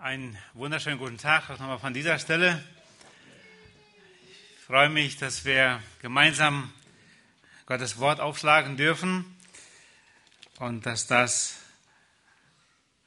Einen 0.00 0.38
wunderschönen 0.54 0.96
guten 0.96 1.18
Tag 1.18 1.50
auch 1.50 1.58
nochmal 1.58 1.80
von 1.80 1.92
dieser 1.92 2.20
Stelle. 2.20 2.62
Ich 4.56 4.64
freue 4.64 4.88
mich, 4.90 5.16
dass 5.16 5.44
wir 5.44 5.82
gemeinsam 6.00 6.72
Gottes 7.66 7.98
Wort 7.98 8.20
aufschlagen 8.20 8.76
dürfen 8.76 9.24
und 10.60 10.86
dass 10.86 11.08
das 11.08 11.56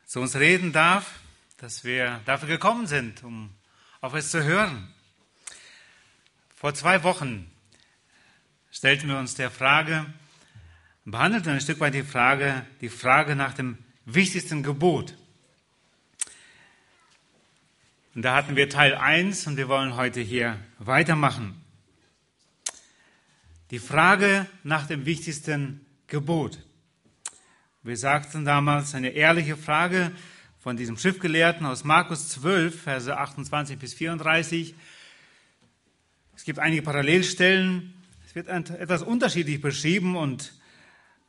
zu 0.06 0.20
uns 0.20 0.36
reden 0.36 0.74
darf, 0.74 1.22
dass 1.60 1.86
wir 1.86 2.20
dafür 2.26 2.50
gekommen 2.50 2.88
sind, 2.88 3.24
um 3.24 3.56
auf 4.02 4.14
es 4.14 4.30
zu 4.30 4.44
hören. 4.44 4.94
Vor 6.58 6.74
zwei 6.74 7.04
Wochen 7.04 7.50
stellten 8.70 9.08
wir 9.08 9.18
uns 9.18 9.36
der 9.36 9.50
Frage, 9.50 10.14
behandelten 11.06 11.54
ein 11.54 11.62
Stück 11.62 11.80
weit 11.80 11.94
die 11.94 12.04
Frage, 12.04 12.66
die 12.82 12.90
Frage 12.90 13.38
nach 13.38 13.54
dem 13.54 13.78
wichtigsten 14.04 14.62
Gebot. 14.62 15.16
Und 18.14 18.24
da 18.24 18.36
hatten 18.36 18.58
wir 18.58 18.68
Teil 18.68 18.94
1 18.94 19.48
und 19.48 19.56
wir 19.56 19.70
wollen 19.70 19.96
heute 19.96 20.20
hier 20.20 20.60
weitermachen. 20.80 21.56
Die 23.70 23.80
Frage 23.80 24.48
nach 24.64 24.86
dem 24.86 25.06
wichtigsten 25.06 25.86
Gebot. 26.08 26.60
Wir 27.84 27.96
sagten 27.96 28.44
damals 28.44 28.96
eine 28.96 29.12
ehrliche 29.12 29.56
Frage 29.56 30.12
von 30.60 30.76
diesem 30.76 30.98
Schriftgelehrten 30.98 31.66
aus 31.66 31.86
Markus 31.86 32.28
12, 32.28 32.82
Verse 32.82 33.18
28 33.18 33.80
bis 33.80 33.94
34. 33.94 34.76
Es 36.36 36.44
gibt 36.44 36.60
einige 36.60 36.82
Parallelstellen. 36.82 37.94
Es 38.26 38.36
wird 38.36 38.50
etwas 38.50 39.04
unterschiedlich 39.04 39.62
beschrieben 39.62 40.18
und 40.18 40.52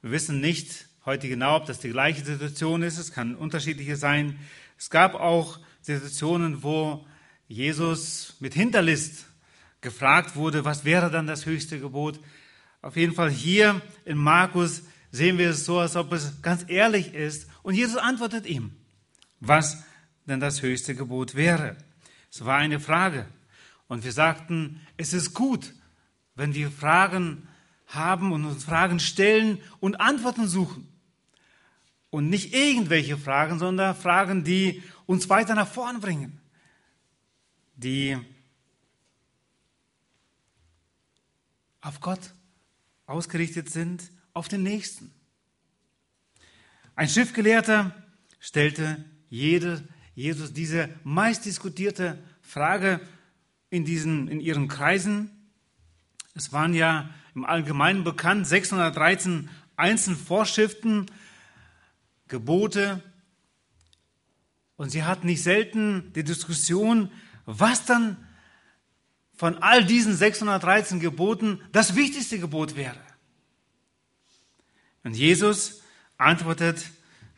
wir 0.00 0.10
wissen 0.10 0.40
nicht 0.40 0.88
heute 1.04 1.28
genau, 1.28 1.58
ob 1.58 1.66
das 1.66 1.78
die 1.78 1.90
gleiche 1.90 2.24
Situation 2.24 2.82
ist. 2.82 2.98
Es 2.98 3.12
kann 3.12 3.36
unterschiedliche 3.36 3.94
sein. 3.94 4.36
Es 4.76 4.90
gab 4.90 5.14
auch 5.14 5.60
Situationen, 5.82 6.62
wo 6.62 7.06
Jesus 7.48 8.36
mit 8.40 8.54
Hinterlist 8.54 9.26
gefragt 9.80 10.36
wurde, 10.36 10.64
was 10.64 10.84
wäre 10.84 11.10
dann 11.10 11.26
das 11.26 11.44
höchste 11.44 11.78
Gebot. 11.78 12.20
Auf 12.80 12.96
jeden 12.96 13.14
Fall 13.14 13.30
hier 13.30 13.82
in 14.04 14.16
Markus 14.16 14.82
sehen 15.10 15.38
wir 15.38 15.50
es 15.50 15.64
so, 15.64 15.78
als 15.78 15.96
ob 15.96 16.12
es 16.12 16.40
ganz 16.40 16.64
ehrlich 16.68 17.14
ist. 17.14 17.48
Und 17.62 17.74
Jesus 17.74 17.98
antwortet 17.98 18.46
ihm, 18.46 18.72
was 19.40 19.82
denn 20.26 20.40
das 20.40 20.62
höchste 20.62 20.94
Gebot 20.94 21.34
wäre. 21.34 21.76
Es 22.30 22.44
war 22.44 22.56
eine 22.58 22.80
Frage. 22.80 23.26
Und 23.88 24.04
wir 24.04 24.12
sagten, 24.12 24.80
es 24.96 25.12
ist 25.12 25.34
gut, 25.34 25.74
wenn 26.34 26.54
wir 26.54 26.70
Fragen 26.70 27.48
haben 27.88 28.32
und 28.32 28.44
uns 28.44 28.64
Fragen 28.64 29.00
stellen 29.00 29.58
und 29.80 30.00
Antworten 30.00 30.48
suchen. 30.48 30.88
Und 32.12 32.28
nicht 32.28 32.52
irgendwelche 32.52 33.16
Fragen, 33.16 33.58
sondern 33.58 33.96
Fragen, 33.96 34.44
die 34.44 34.82
uns 35.06 35.30
weiter 35.30 35.54
nach 35.54 35.66
vorn 35.66 36.00
bringen, 36.00 36.38
die 37.74 38.18
auf 41.80 42.00
Gott 42.00 42.34
ausgerichtet 43.06 43.70
sind, 43.70 44.10
auf 44.34 44.48
den 44.48 44.62
Nächsten. 44.62 45.10
Ein 46.96 47.08
Schriftgelehrter 47.08 47.94
stellte 48.40 49.02
jede, 49.30 49.82
Jesus 50.14 50.52
diese 50.52 50.90
meist 51.04 51.46
diskutierte 51.46 52.22
Frage 52.42 53.00
in, 53.70 53.86
diesen, 53.86 54.28
in 54.28 54.40
ihren 54.40 54.68
Kreisen. 54.68 55.30
Es 56.34 56.52
waren 56.52 56.74
ja 56.74 57.08
im 57.34 57.46
Allgemeinen 57.46 58.04
bekannt 58.04 58.46
613 58.46 59.48
Einzelvorschriften, 59.76 61.10
Gebote, 62.32 63.02
und 64.76 64.90
sie 64.90 65.04
hatten 65.04 65.26
nicht 65.26 65.42
selten 65.42 66.12
die 66.14 66.24
Diskussion, 66.24 67.08
was 67.44 67.84
dann 67.84 68.16
von 69.36 69.58
all 69.58 69.84
diesen 69.84 70.16
613 70.16 70.98
Geboten 70.98 71.60
das 71.70 71.94
wichtigste 71.94 72.38
Gebot 72.38 72.74
wäre. 72.74 72.98
Und 75.04 75.14
Jesus 75.14 75.82
antwortet 76.16 76.84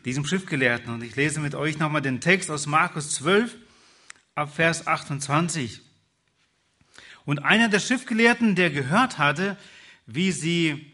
diesem 0.05 0.25
Schriftgelehrten. 0.25 0.95
Und 0.95 1.03
ich 1.03 1.17
lese 1.17 1.41
mit 1.41 1.55
euch 1.55 1.79
nochmal 1.79 2.03
den 2.03 2.21
Text 2.21 2.51
aus 2.51 2.67
Markus 2.67 3.15
12 3.17 3.57
ab 4.35 4.55
Vers 4.55 4.87
28. 4.87 5.83
Und 7.25 7.41
einer 7.41 7.69
der 7.69 7.81
Schriftgelehrten, 7.81 8.55
der 8.55 8.71
gehört 8.71 9.19
hatte, 9.19 9.57
wie 10.07 10.31
sie 10.31 10.93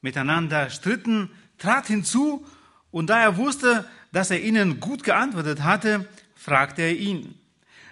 miteinander 0.00 0.68
stritten, 0.68 1.30
trat 1.58 1.86
hinzu 1.86 2.46
und 2.96 3.08
da 3.08 3.20
er 3.20 3.36
wusste, 3.36 3.84
dass 4.10 4.30
er 4.30 4.40
ihnen 4.40 4.80
gut 4.80 5.04
geantwortet 5.04 5.62
hatte, 5.62 6.08
fragte 6.34 6.80
er 6.80 6.96
ihn, 6.96 7.38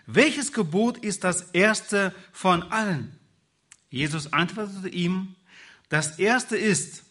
welches 0.06 0.50
Gebot 0.50 0.96
ist 0.96 1.24
das 1.24 1.50
erste 1.50 2.14
von 2.32 2.62
allen? 2.72 3.14
Jesus 3.90 4.32
antwortete 4.32 4.88
ihm, 4.88 5.34
das 5.90 6.18
erste 6.18 6.56
ist, 6.56 7.04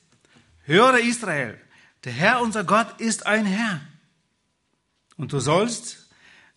höre 0.63 1.01
Israel, 1.01 1.61
der 2.03 2.13
Herr 2.13 2.41
unser 2.41 2.63
Gott 2.63 2.99
ist 2.99 3.27
ein 3.27 3.45
Herr. 3.45 3.79
Und 5.15 5.31
du 5.31 5.39
sollst 5.39 6.09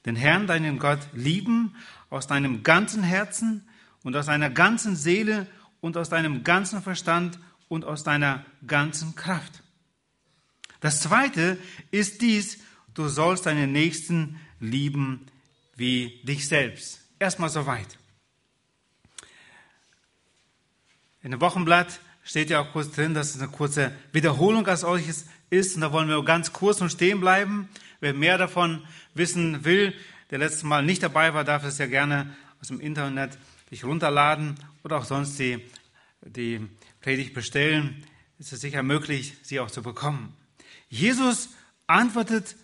den 0.06 0.16
Herrn, 0.16 0.46
deinen 0.46 0.78
Gott, 0.78 1.00
lieben 1.12 1.76
aus 2.08 2.26
deinem 2.26 2.62
ganzen 2.62 3.02
Herzen 3.02 3.68
und 4.02 4.16
aus 4.16 4.24
deiner 4.24 4.48
ganzen 4.48 4.96
Seele 4.96 5.46
und 5.82 5.98
aus 5.98 6.08
deinem 6.08 6.44
ganzen 6.44 6.80
Verstand 6.80 7.38
und 7.68 7.84
aus 7.84 8.04
deiner 8.04 8.42
ganzen 8.66 9.16
Kraft. 9.16 9.62
Das 10.80 11.00
zweite 11.00 11.58
ist 11.90 12.22
dies, 12.22 12.58
du 12.94 13.08
sollst 13.08 13.46
deinen 13.46 13.72
Nächsten 13.72 14.40
lieben 14.60 15.26
wie 15.76 16.20
dich 16.24 16.48
selbst. 16.48 17.00
Erstmal 17.18 17.50
soweit. 17.50 17.98
In 21.22 21.30
dem 21.30 21.40
Wochenblatt 21.40 22.00
steht 22.24 22.50
ja 22.50 22.60
auch 22.60 22.72
kurz 22.72 22.92
drin, 22.92 23.14
dass 23.14 23.34
es 23.34 23.40
eine 23.40 23.50
kurze 23.50 23.92
Wiederholung 24.12 24.66
als 24.66 24.80
solches 24.82 25.26
ist. 25.50 25.76
Und 25.76 25.82
da 25.82 25.92
wollen 25.92 26.08
wir 26.08 26.22
ganz 26.24 26.52
kurz 26.52 26.80
und 26.80 26.90
stehen 26.90 27.20
bleiben. 27.20 27.68
Wer 28.00 28.14
mehr 28.14 28.38
davon 28.38 28.86
wissen 29.14 29.64
will, 29.64 29.94
der 30.30 30.38
letztes 30.38 30.62
Mal 30.62 30.82
nicht 30.82 31.02
dabei 31.02 31.34
war, 31.34 31.44
darf 31.44 31.64
es 31.64 31.78
ja 31.78 31.86
gerne 31.86 32.36
aus 32.60 32.68
dem 32.68 32.80
Internet 32.80 33.38
sich 33.70 33.84
runterladen 33.84 34.56
oder 34.84 34.98
auch 34.98 35.04
sonst 35.04 35.38
die, 35.38 35.60
die 36.20 36.66
Predigt 37.00 37.34
bestellen. 37.34 38.04
Es 38.38 38.52
ist 38.52 38.60
sicher 38.60 38.82
möglich, 38.82 39.34
sie 39.42 39.60
auch 39.60 39.70
zu 39.70 39.82
bekommen. 39.82 40.36
Jesus 40.98 41.50
antwortet 41.86 42.56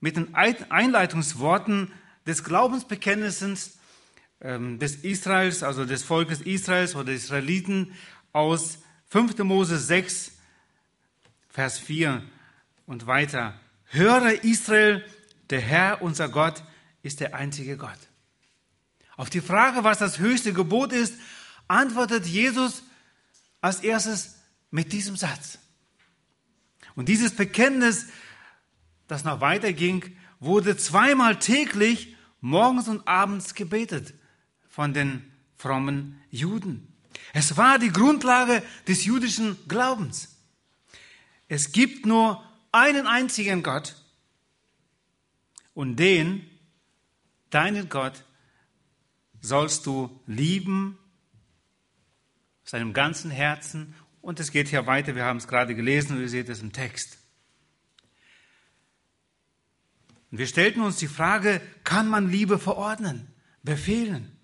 mit 0.00 0.16
den 0.16 0.34
Einleitungsworten 0.34 1.92
des 2.26 2.44
Glaubensbekenntnisses 2.44 3.78
ähm, 4.40 4.78
des 4.78 4.96
Israels, 4.96 5.62
also 5.62 5.84
des 5.84 6.02
Volkes 6.02 6.40
Israels 6.40 6.94
oder 6.94 7.12
Israeliten 7.12 7.92
aus 8.32 8.78
5. 9.08 9.38
Mose 9.38 9.78
6, 9.78 10.32
Vers 11.48 11.78
4 11.78 12.22
und 12.86 13.06
weiter. 13.06 13.58
Höre 13.86 14.44
Israel, 14.44 15.04
der 15.50 15.60
Herr, 15.60 16.00
unser 16.00 16.28
Gott, 16.28 16.62
ist 17.02 17.20
der 17.20 17.34
einzige 17.34 17.76
Gott. 17.76 17.98
Auf 19.16 19.30
die 19.30 19.40
Frage, 19.40 19.84
was 19.84 19.98
das 19.98 20.18
höchste 20.18 20.52
Gebot 20.52 20.92
ist, 20.92 21.14
antwortet 21.68 22.26
Jesus 22.26 22.82
als 23.60 23.80
erstes 23.80 24.36
mit 24.70 24.92
diesem 24.92 25.16
Satz. 25.16 25.58
Und 26.96 27.08
dieses 27.08 27.34
Bekenntnis, 27.34 28.06
das 29.06 29.24
noch 29.24 29.40
weiterging, 29.40 30.16
wurde 30.38 30.76
zweimal 30.76 31.38
täglich 31.38 32.16
morgens 32.40 32.88
und 32.88 33.06
abends 33.06 33.54
gebetet 33.54 34.14
von 34.68 34.94
den 34.94 35.30
frommen 35.56 36.20
Juden. 36.30 36.96
Es 37.32 37.56
war 37.56 37.78
die 37.78 37.92
Grundlage 37.92 38.62
des 38.88 39.04
jüdischen 39.04 39.56
Glaubens. 39.68 40.36
Es 41.48 41.72
gibt 41.72 42.06
nur 42.06 42.42
einen 42.72 43.06
einzigen 43.06 43.62
Gott 43.62 43.96
und 45.74 45.96
den, 45.96 46.48
deinen 47.50 47.88
Gott, 47.88 48.24
sollst 49.40 49.86
du 49.86 50.20
lieben 50.26 50.98
aus 52.64 52.72
deinem 52.72 52.92
ganzen 52.92 53.30
Herzen 53.30 53.94
und 54.22 54.40
es 54.40 54.52
geht 54.52 54.68
hier 54.68 54.86
weiter, 54.86 55.14
wir 55.14 55.24
haben 55.24 55.38
es 55.38 55.48
gerade 55.48 55.74
gelesen 55.74 56.16
und 56.16 56.22
ihr 56.22 56.28
seht 56.28 56.48
es 56.48 56.62
im 56.62 56.72
Text. 56.72 57.18
Und 60.30 60.38
wir 60.38 60.46
stellten 60.46 60.82
uns 60.82 60.96
die 60.96 61.08
Frage, 61.08 61.60
kann 61.84 62.08
man 62.08 62.30
Liebe 62.30 62.58
verordnen, 62.58 63.26
befehlen? 63.62 64.36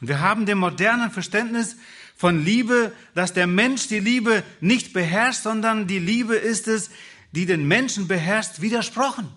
Und 0.00 0.08
wir 0.08 0.20
haben 0.20 0.46
dem 0.46 0.58
modernen 0.58 1.10
Verständnis 1.10 1.76
von 2.16 2.44
Liebe, 2.44 2.92
dass 3.14 3.32
der 3.32 3.46
Mensch 3.46 3.86
die 3.86 4.00
Liebe 4.00 4.42
nicht 4.60 4.92
beherrscht, 4.92 5.42
sondern 5.42 5.86
die 5.86 6.00
Liebe 6.00 6.34
ist 6.34 6.66
es, 6.66 6.90
die 7.30 7.46
den 7.46 7.68
Menschen 7.68 8.08
beherrscht, 8.08 8.60
widersprochen. 8.60 9.28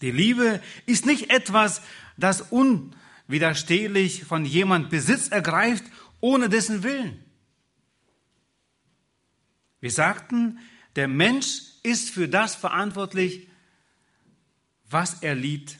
Die 0.00 0.12
Liebe 0.12 0.62
ist 0.86 1.04
nicht 1.04 1.30
etwas, 1.30 1.82
das 2.16 2.42
unwiderstehlich 2.50 4.24
von 4.24 4.46
jemand 4.46 4.88
Besitz 4.88 5.28
ergreift, 5.28 5.84
ohne 6.20 6.48
dessen 6.48 6.82
Willen. 6.82 7.22
Wir 9.80 9.90
sagten, 9.90 10.58
der 10.96 11.08
Mensch 11.08 11.62
ist 11.82 12.10
für 12.10 12.28
das 12.28 12.54
verantwortlich, 12.54 13.48
was 14.88 15.22
er 15.22 15.34
liebt. 15.34 15.78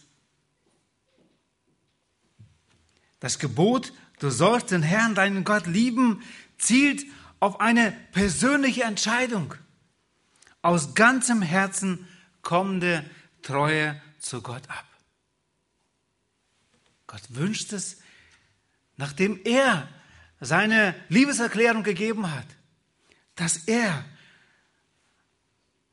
Das 3.18 3.38
Gebot, 3.38 3.92
du 4.18 4.30
sollst 4.30 4.70
den 4.70 4.82
Herrn, 4.82 5.14
deinen 5.14 5.44
Gott 5.44 5.66
lieben, 5.66 6.22
zielt 6.56 7.04
auf 7.38 7.60
eine 7.60 7.92
persönliche 8.12 8.84
Entscheidung. 8.84 9.54
Aus 10.62 10.94
ganzem 10.94 11.42
Herzen 11.42 12.06
kommende 12.42 13.08
Treue 13.42 14.00
zu 14.18 14.42
Gott 14.42 14.68
ab. 14.68 14.86
Gott 17.06 17.22
wünscht 17.30 17.72
es, 17.72 17.98
nachdem 18.96 19.40
er 19.44 19.88
seine 20.40 20.94
Liebeserklärung 21.08 21.82
gegeben 21.82 22.30
hat, 22.30 22.46
dass 23.40 23.56
er 23.56 24.04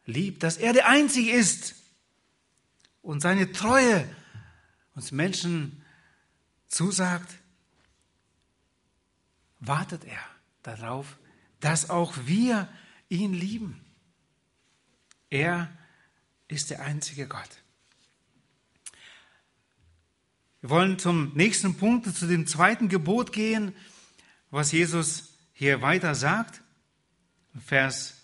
liebt, 0.06 0.44
dass 0.44 0.58
er 0.58 0.74
der 0.74 0.90
Einzige 0.90 1.32
ist 1.32 1.76
und 3.02 3.22
seine 3.22 3.54
Treue 3.54 4.08
uns 4.96 5.14
Menschen 5.14 5.86
zusagt, 6.68 7.36
wartet 9.60 10.04
er 10.04 10.20
darauf, 10.62 11.18
dass 11.62 11.90
auch 11.90 12.14
wir 12.26 12.68
ihn 13.08 13.34
lieben. 13.34 13.80
Er 15.30 15.72
ist 16.50 16.70
der 16.70 16.82
einzige 16.82 17.28
Gott. 17.28 17.50
Wir 20.60 20.70
wollen 20.70 21.00
zum 21.00 21.34
nächsten 21.34 21.78
Punkt, 21.78 22.14
zu 22.14 22.28
dem 22.28 22.46
zweiten 22.46 22.90
Gebot 22.90 23.32
gehen, 23.32 23.74
was 24.50 24.74
Jesus 24.74 25.38
hier 25.54 25.82
weiter 25.82 26.14
sagt. 26.14 26.62
Vers 27.60 28.16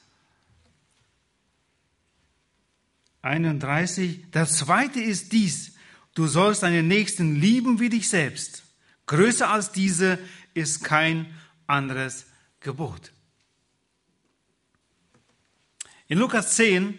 31. 3.22 4.26
Das 4.32 4.58
zweite 4.58 5.00
ist 5.00 5.32
dies. 5.32 5.76
Du 6.14 6.28
sollst 6.28 6.64
deinen 6.64 6.88
Nächsten 6.88 7.36
lieben 7.36 7.80
wie 7.80 7.90
dich 7.90 8.10
selbst. 8.10 8.64
Größer 9.08 9.50
als 9.50 9.72
diese 9.72 10.20
ist 10.54 10.84
kein 10.84 11.34
anderes 11.66 12.28
Gebot. 12.60 13.12
In 16.08 16.20
Lukas 16.20 16.56
10, 16.56 16.98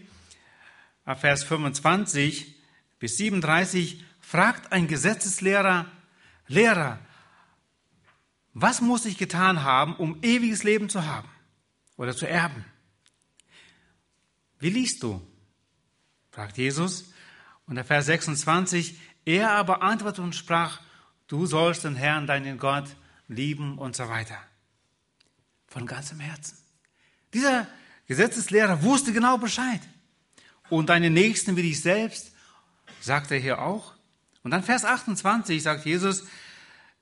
Vers 1.17 1.45
25 1.45 2.55
bis 2.99 3.19
37 3.19 4.03
fragt 4.21 4.73
ein 4.73 4.89
Gesetzeslehrer, 4.89 5.87
Lehrer, 6.47 6.99
was 8.55 8.81
muss 8.81 9.05
ich 9.05 9.19
getan 9.19 9.63
haben, 9.63 9.97
um 9.97 10.19
ewiges 10.23 10.63
Leben 10.63 10.89
zu 10.89 11.05
haben 11.07 11.29
oder 11.97 12.17
zu 12.17 12.29
erben? 12.29 12.65
Wie 14.59 14.71
liest 14.71 15.03
du? 15.03 15.21
fragt 16.31 16.59
Jesus. 16.59 17.13
Und 17.67 17.77
der 17.77 17.85
Vers 17.85 18.07
26, 18.07 18.99
er 19.25 19.53
aber 19.53 19.83
antwortete 19.83 20.23
und 20.23 20.35
sprach, 20.35 20.81
du 21.29 21.47
sollst 21.47 21.85
den 21.85 21.97
Herrn, 21.97 22.27
deinen 22.27 22.59
Gott, 22.59 22.97
lieben 23.29 23.79
und 23.79 23.97
so 23.97 24.09
weiter. 24.09 24.39
Von 25.67 25.87
ganzem 25.87 26.21
Herzen. 26.21 26.59
Dieser 27.33 27.67
Gesetzeslehrer 28.07 28.83
wusste 28.83 29.13
genau 29.13 29.39
Bescheid. 29.39 29.81
Und 30.69 30.89
deine 30.89 31.11
Nächsten 31.11 31.57
wie 31.57 31.63
dich 31.63 31.81
selbst, 31.81 32.33
sagt 33.01 33.31
er 33.31 33.39
hier 33.39 33.61
auch. 33.61 33.95
Und 34.43 34.51
dann 34.51 34.63
Vers 34.63 34.85
28 34.85 35.63
sagt 35.63 35.85
Jesus, 35.85 36.25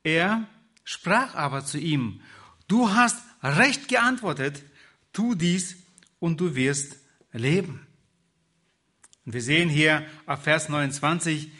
er 0.02 0.46
sprach 0.84 1.34
aber 1.34 1.64
zu 1.64 1.78
ihm, 1.78 2.20
du 2.68 2.90
hast 2.92 3.18
recht 3.42 3.88
geantwortet, 3.88 4.62
tu 5.12 5.34
dies 5.34 5.76
und 6.18 6.40
du 6.40 6.54
wirst 6.54 6.96
leben. 7.32 7.86
Und 9.24 9.34
wir 9.34 9.42
sehen 9.42 9.68
hier 9.68 10.06
auf 10.26 10.42
Vers 10.42 10.68
29, 10.68 11.50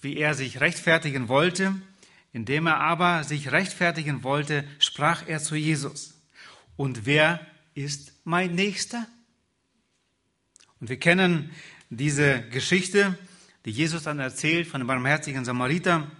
wie 0.00 0.16
er 0.16 0.34
sich 0.34 0.60
rechtfertigen 0.60 1.28
wollte. 1.28 1.74
Indem 2.32 2.66
er 2.66 2.78
aber 2.80 3.24
sich 3.24 3.52
rechtfertigen 3.52 4.22
wollte, 4.22 4.64
sprach 4.78 5.26
er 5.26 5.40
zu 5.40 5.56
Jesus. 5.56 6.14
Und 6.76 7.06
wer 7.06 7.40
ist 7.74 8.12
mein 8.24 8.54
Nächster? 8.54 9.06
Und 10.78 10.90
wir 10.90 10.98
kennen 10.98 11.50
diese 11.90 12.42
Geschichte, 12.50 13.18
die 13.64 13.70
Jesus 13.70 14.04
dann 14.04 14.18
erzählt 14.18 14.68
von 14.68 14.80
dem 14.80 14.86
barmherzigen 14.86 15.44
Samariter, 15.44 16.10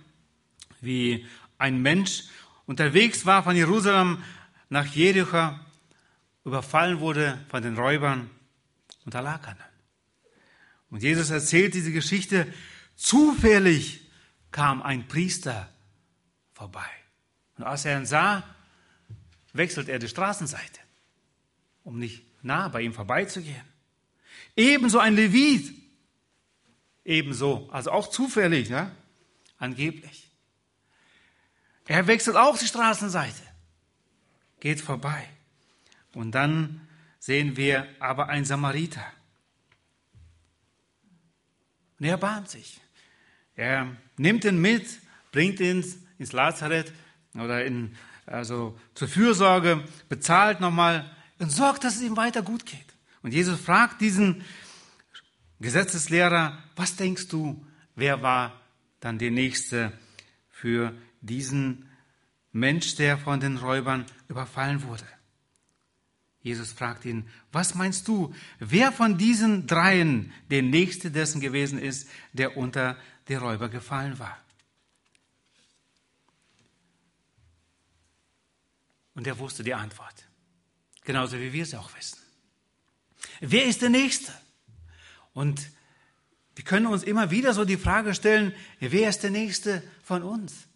wie 0.81 1.27
ein 1.59 1.83
Mensch 1.83 2.25
unterwegs 2.67 3.27
war 3.27 3.43
von 3.43 3.57
Jerusalem 3.57 4.23
nach 4.71 4.87
Jericho, 4.87 5.59
überfallen 6.45 7.01
wurde 7.01 7.45
von 7.49 7.63
den 7.63 7.77
Räubern 7.77 8.31
und 9.05 9.15
da 9.15 9.21
lag 9.21 9.47
einer. 9.47 9.69
Und 10.91 11.03
Jesus 11.03 11.31
erzählt 11.31 11.75
diese 11.75 11.93
Geschichte, 11.93 12.53
zufällig 12.97 14.09
kam 14.51 14.83
ein 14.83 15.07
Priester 15.07 15.69
vorbei. 16.55 16.89
Und 17.57 17.65
als 17.65 17.85
er 17.85 17.99
ihn 17.99 18.07
sah, 18.07 18.43
wechselt 19.53 19.89
er 19.89 19.99
die 19.99 20.09
Straßenseite, 20.09 20.81
um 21.85 21.99
nicht 21.99 22.25
nah 22.43 22.69
bei 22.69 22.83
ihm 22.83 22.93
vorbeizugehen. 22.93 23.65
Ebenso 24.57 24.99
ein 24.99 25.15
Levit, 25.15 25.75
ebenso, 27.05 27.69
also 27.71 27.91
auch 27.91 28.09
zufällig, 28.09 28.69
ja, 28.69 28.91
angeblich. 29.59 30.31
Er 31.87 32.07
wechselt 32.07 32.37
auch 32.37 32.59
die 32.59 32.67
Straßenseite, 32.67 33.43
geht 34.61 34.81
vorbei. 34.81 35.29
Und 36.15 36.33
dann 36.33 36.81
sehen 37.19 37.57
wir 37.57 37.87
aber 38.01 38.29
ein 38.29 38.45
Samariter. 38.45 39.05
Und 41.99 42.07
er 42.07 42.13
erbarmt 42.13 42.49
sich. 42.49 42.81
Er 43.55 43.97
nimmt 44.17 44.45
ihn 44.45 44.61
mit, 44.61 44.87
bringt 45.33 45.61
ihn 45.61 45.85
ins 46.19 46.33
Lazarett 46.33 46.93
oder 47.35 47.65
in, 47.65 47.97
also 48.27 48.79
zur 48.95 49.09
Fürsorge, 49.09 49.85
bezahlt 50.09 50.61
nochmal 50.61 51.11
und 51.39 51.51
sorgt, 51.51 51.85
dass 51.85 51.97
es 51.97 52.03
ihm 52.03 52.17
weiter 52.17 52.43
gut 52.43 52.67
geht. 52.67 52.87
Und 53.23 53.35
Jesus 53.35 53.61
fragt 53.61 54.01
diesen 54.01 54.45
Gesetzeslehrer, 55.61 56.63
was 56.77 56.95
denkst 56.95 57.29
du, 57.29 57.65
wer 57.97 58.23
war 58.23 58.61
dann 59.01 59.19
der 59.19 59.33
Nächste 59.33 59.93
für 60.51 60.95
diesen 61.21 61.89
Mensch, 62.53 62.95
der 62.95 63.19
von 63.19 63.41
den 63.41 63.57
Räubern 63.57 64.07
überfallen 64.29 64.85
wurde? 64.85 65.05
Jesus 66.41 66.73
fragt 66.73 67.05
ihn, 67.05 67.29
was 67.51 67.75
meinst 67.75 68.07
du, 68.07 68.35
wer 68.59 68.93
von 68.93 69.19
diesen 69.19 69.67
dreien 69.67 70.33
der 70.51 70.63
Nächste 70.63 71.11
dessen 71.11 71.41
gewesen 71.41 71.79
ist, 71.79 72.09
der 72.33 72.57
unter 72.57 72.97
die 73.27 73.35
Räuber 73.35 73.69
gefallen 73.69 74.19
war? 74.19 74.39
Und 79.15 79.27
er 79.27 79.39
wusste 79.39 79.65
die 79.65 79.75
Antwort, 79.75 80.15
genauso 81.05 81.39
wie 81.41 81.53
wir 81.53 81.65
es 81.65 81.75
auch 81.75 81.91
wissen. 81.97 82.19
Wer 83.41 83.67
ist 83.67 83.83
der 83.83 83.91
Nächste? 83.91 84.33
Und 85.33 85.71
wir 86.55 86.65
können 86.65 86.87
uns 86.87 87.03
immer 87.03 87.33
wieder 87.33 87.53
so 87.53 87.65
die 87.65 87.77
Frage 87.77 88.15
stellen, 88.15 88.53
wer 88.79 89.09
ist 89.09 89.25
der 89.25 89.31
Nächste 89.31 89.83
von 90.05 90.23
uns? 90.23 90.69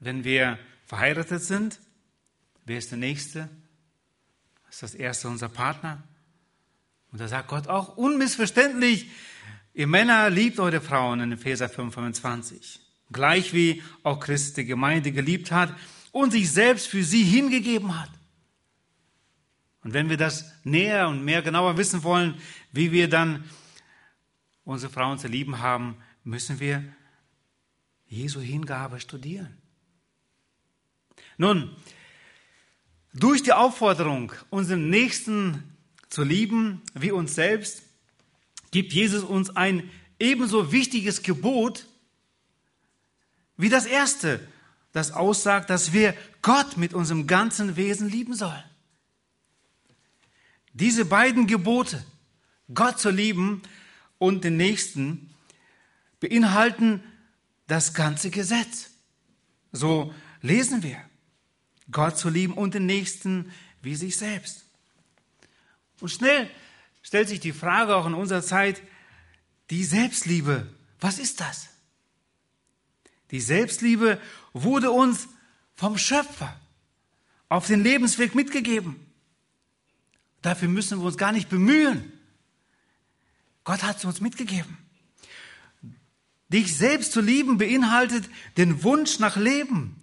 Wenn 0.00 0.24
wir 0.24 0.58
verheiratet 0.84 1.42
sind, 1.42 1.80
wer 2.66 2.78
ist 2.78 2.90
der 2.90 2.98
Nächste? 2.98 3.48
Ist 4.72 4.82
das 4.82 4.94
erste 4.94 5.28
unser 5.28 5.50
Partner. 5.50 6.02
Und 7.12 7.20
da 7.20 7.28
sagt 7.28 7.48
Gott 7.48 7.68
auch 7.68 7.98
unmissverständlich, 7.98 9.10
ihr 9.74 9.86
Männer 9.86 10.30
liebt 10.30 10.58
eure 10.58 10.80
Frauen 10.80 11.20
in 11.20 11.32
Epheser 11.32 11.68
5, 11.68 11.92
25. 11.92 12.80
Gleich 13.12 13.52
wie 13.52 13.82
auch 14.02 14.18
Christus 14.18 14.54
die 14.54 14.64
Gemeinde 14.64 15.12
geliebt 15.12 15.52
hat 15.52 15.74
und 16.10 16.30
sich 16.30 16.50
selbst 16.50 16.88
für 16.88 17.04
sie 17.04 17.22
hingegeben 17.22 18.00
hat. 18.00 18.08
Und 19.84 19.92
wenn 19.92 20.08
wir 20.08 20.16
das 20.16 20.50
näher 20.64 21.06
und 21.08 21.22
mehr 21.22 21.42
genauer 21.42 21.76
wissen 21.76 22.02
wollen, 22.02 22.40
wie 22.72 22.92
wir 22.92 23.10
dann 23.10 23.44
unsere 24.64 24.90
Frauen 24.90 25.18
zu 25.18 25.28
lieben 25.28 25.58
haben, 25.58 25.98
müssen 26.24 26.60
wir 26.60 26.82
Jesu 28.06 28.40
Hingabe 28.40 29.00
studieren. 29.00 29.58
Nun, 31.36 31.76
durch 33.12 33.42
die 33.42 33.52
Aufforderung, 33.52 34.32
unseren 34.50 34.88
Nächsten 34.88 35.76
zu 36.08 36.22
lieben 36.22 36.82
wie 36.94 37.10
uns 37.10 37.34
selbst, 37.34 37.82
gibt 38.70 38.92
Jesus 38.92 39.22
uns 39.22 39.54
ein 39.54 39.90
ebenso 40.18 40.72
wichtiges 40.72 41.22
Gebot 41.22 41.86
wie 43.56 43.68
das 43.68 43.86
erste, 43.86 44.40
das 44.92 45.12
aussagt, 45.12 45.70
dass 45.70 45.92
wir 45.92 46.14
Gott 46.40 46.76
mit 46.76 46.94
unserem 46.94 47.26
ganzen 47.26 47.76
Wesen 47.76 48.08
lieben 48.08 48.34
sollen. 48.34 48.64
Diese 50.72 51.04
beiden 51.04 51.46
Gebote, 51.46 52.02
Gott 52.72 52.98
zu 52.98 53.10
lieben 53.10 53.62
und 54.18 54.44
den 54.44 54.56
Nächsten, 54.56 55.30
beinhalten 56.18 57.02
das 57.66 57.94
ganze 57.94 58.30
Gesetz. 58.30 58.90
So 59.70 60.14
lesen 60.40 60.82
wir. 60.82 60.98
Gott 61.92 62.18
zu 62.18 62.28
lieben 62.28 62.54
und 62.54 62.74
den 62.74 62.86
Nächsten 62.86 63.52
wie 63.82 63.94
sich 63.94 64.16
selbst. 64.16 64.64
Und 66.00 66.08
schnell 66.08 66.50
stellt 67.02 67.28
sich 67.28 67.40
die 67.40 67.52
Frage 67.52 67.94
auch 67.94 68.06
in 68.06 68.14
unserer 68.14 68.42
Zeit, 68.42 68.82
die 69.70 69.84
Selbstliebe 69.84 70.66
Was 71.00 71.18
ist 71.18 71.40
das? 71.40 71.68
Die 73.32 73.40
Selbstliebe 73.40 74.20
wurde 74.52 74.90
uns 74.90 75.28
vom 75.74 75.98
Schöpfer 75.98 76.54
auf 77.48 77.66
den 77.66 77.82
Lebensweg 77.82 78.34
mitgegeben. 78.34 78.96
Dafür 80.42 80.68
müssen 80.68 80.98
wir 80.98 81.06
uns 81.06 81.16
gar 81.16 81.32
nicht 81.32 81.48
bemühen. 81.48 82.12
Gott 83.64 83.82
hat 83.82 83.98
es 83.98 84.04
uns 84.04 84.20
mitgegeben. 84.20 84.78
Dich 86.48 86.76
selbst 86.76 87.12
zu 87.12 87.20
lieben 87.20 87.58
beinhaltet 87.58 88.28
den 88.56 88.82
Wunsch 88.82 89.18
nach 89.18 89.36
Leben, 89.36 90.02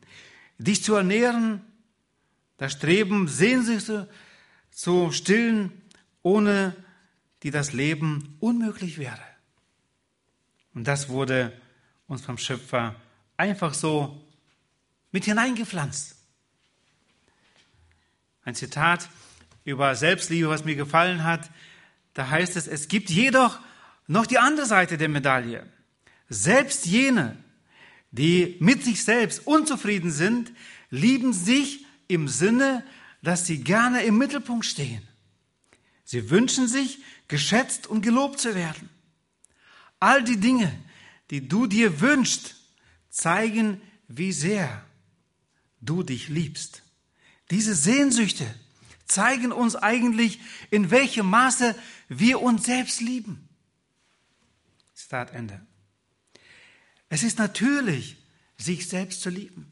dich 0.58 0.84
zu 0.84 0.96
ernähren, 0.96 1.62
das 2.60 2.74
Streben, 2.74 3.28
Sehnsüchte 3.28 4.08
zu 4.70 5.12
stillen, 5.12 5.72
ohne 6.22 6.76
die 7.42 7.52
das 7.52 7.72
Leben 7.74 8.36
unmöglich 8.40 8.98
wäre. 8.98 9.20
Und 10.74 10.86
das 10.86 11.10
wurde 11.10 11.54
uns 12.08 12.22
vom 12.22 12.38
Schöpfer 12.38 12.96
einfach 13.38 13.74
so 13.74 14.22
mit 15.12 15.24
hineingepflanzt. 15.24 16.18
Ein 18.44 18.56
Zitat 18.56 19.10
über 19.64 19.96
Selbstliebe, 19.96 20.50
was 20.50 20.66
mir 20.66 20.76
gefallen 20.76 21.24
hat, 21.24 21.50
da 22.14 22.30
heißt 22.30 22.58
es, 22.58 22.68
es 22.68 22.90
gibt 22.90 23.10
jedoch 23.10 23.60
noch 24.08 24.26
die 24.26 24.38
andere 24.38 24.66
Seite 24.66 24.98
der 24.98 25.08
Medaille. 25.08 25.66
Selbst 26.28 26.86
jene, 26.86 27.38
die 28.12 28.58
mit 28.60 28.84
sich 28.84 29.04
selbst 29.04 29.48
unzufrieden 29.48 30.12
sind, 30.12 30.52
lieben 30.90 31.32
sich 31.32 31.86
im 32.10 32.28
Sinne, 32.28 32.84
dass 33.22 33.46
sie 33.46 33.64
gerne 33.64 34.04
im 34.04 34.18
Mittelpunkt 34.18 34.66
stehen. 34.66 35.08
Sie 36.04 36.30
wünschen 36.30 36.68
sich, 36.68 37.00
geschätzt 37.28 37.88
und 37.88 38.02
gelobt 38.02 38.40
zu 38.40 38.56
werden. 38.56 38.90
All 40.00 40.24
die 40.24 40.40
Dinge, 40.40 40.76
die 41.30 41.48
du 41.48 41.68
dir 41.68 42.02
wünschst, 42.02 42.56
zeigen, 43.10 43.80
wie 44.08 44.32
sehr 44.32 44.84
du 45.82 46.04
dich 46.04 46.28
liebst. 46.28 46.82
Diese 47.52 47.76
Sehnsüchte 47.76 48.46
zeigen 49.06 49.52
uns 49.52 49.76
eigentlich, 49.76 50.40
in 50.72 50.92
welchem 50.92 51.30
Maße 51.30 51.76
wir 52.08 52.42
uns 52.42 52.66
selbst 52.66 53.02
lieben. 53.02 53.48
Start 54.96 55.34
Ende. 55.34 55.66
Es 57.10 57.24
ist 57.24 57.38
natürlich, 57.38 58.18
sich 58.58 58.88
selbst 58.88 59.22
zu 59.22 59.30
lieben. 59.30 59.72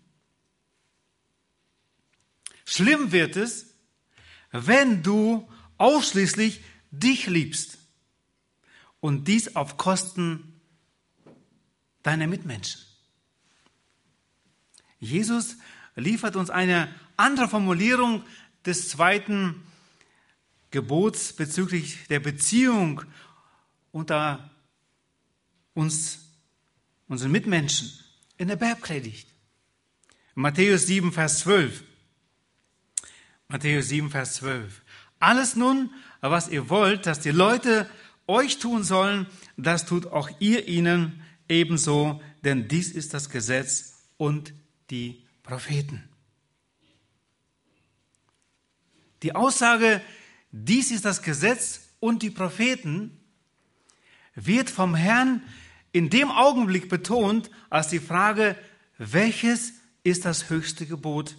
Schlimm 2.70 3.14
wird 3.14 3.38
es, 3.38 3.74
wenn 4.52 5.02
du 5.02 5.50
ausschließlich 5.78 6.60
dich 6.92 7.26
liebst 7.28 7.78
und 9.00 9.30
dies 9.30 9.56
auf 9.56 9.78
Kosten 9.78 10.60
deiner 12.04 12.28
Mitmenschen. 12.28 12.82
Jesus 15.00 15.56
liefert 15.96 16.36
uns 16.36 16.50
eine 16.50 16.94
andere 17.16 17.48
Formulierung 17.48 18.26
des 18.66 18.90
zweiten 18.90 19.64
Gebots 20.70 21.32
bezüglich 21.32 22.06
der 22.10 22.20
Beziehung 22.20 23.02
unter 23.94 24.52
uns, 25.74 26.20
unseren 27.08 27.32
Mitmenschen 27.32 27.98
in 28.38 28.50
der 28.50 28.58
Bergpredigt. 28.58 29.30
Matthäus 30.36 30.86
7, 30.88 31.14
Vers 31.14 31.40
12. 31.40 31.87
Matthäus 33.50 33.88
7, 33.90 34.10
Vers 34.10 34.36
12. 34.36 34.82
Alles 35.20 35.56
nun, 35.56 35.90
was 36.22 36.50
ihr 36.50 36.70
wollt, 36.70 37.06
dass 37.06 37.22
die 37.22 37.32
Leute 37.32 37.90
euch 38.28 38.60
tun 38.60 38.84
sollen, 38.84 39.26
das 39.56 39.86
tut 39.86 40.08
auch 40.08 40.30
ihr 40.40 40.68
ihnen 40.68 41.24
ebenso, 41.48 42.22
denn 42.44 42.68
dies 42.68 42.92
ist 42.92 43.14
das 43.14 43.30
Gesetz 43.30 44.04
und 44.18 44.54
die 44.90 45.24
Propheten. 45.44 46.10
Die 49.24 49.34
Aussage, 49.34 50.02
dies 50.52 50.92
ist 50.92 51.06
das 51.06 51.22
Gesetz 51.22 51.90
und 52.00 52.22
die 52.24 52.30
Propheten, 52.30 53.18
wird 54.36 54.70
vom 54.70 54.94
Herrn 54.94 55.42
in 55.94 56.10
dem 56.10 56.30
Augenblick 56.30 56.90
betont, 56.90 57.50
als 57.70 57.88
die 57.88 58.00
Frage, 58.00 58.56
welches 58.98 59.74
ist 60.04 60.26
das 60.26 60.50
höchste 60.50 60.86
Gebot 60.86 61.36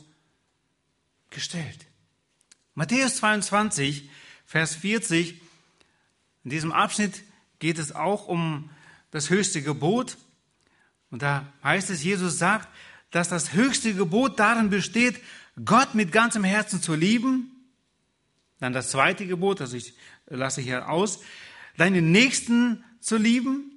gestellt. 1.30 1.86
Matthäus 2.78 3.16
22, 3.16 4.08
Vers 4.46 4.76
40, 4.76 5.40
in 6.44 6.50
diesem 6.50 6.70
Abschnitt 6.70 7.24
geht 7.58 7.76
es 7.76 7.92
auch 7.92 8.28
um 8.28 8.70
das 9.10 9.30
höchste 9.30 9.62
Gebot. 9.62 10.16
Und 11.10 11.22
da 11.22 11.52
heißt 11.64 11.90
es, 11.90 12.04
Jesus 12.04 12.38
sagt, 12.38 12.68
dass 13.10 13.30
das 13.30 13.52
höchste 13.52 13.94
Gebot 13.94 14.38
darin 14.38 14.70
besteht, 14.70 15.20
Gott 15.64 15.96
mit 15.96 16.12
ganzem 16.12 16.44
Herzen 16.44 16.80
zu 16.80 16.94
lieben. 16.94 17.50
Dann 18.60 18.72
das 18.72 18.92
zweite 18.92 19.26
Gebot, 19.26 19.58
das 19.58 19.72
ich 19.72 19.94
lasse 20.26 20.60
hier 20.60 20.88
aus, 20.88 21.18
deinen 21.78 22.12
Nächsten 22.12 22.84
zu 23.00 23.16
lieben, 23.16 23.72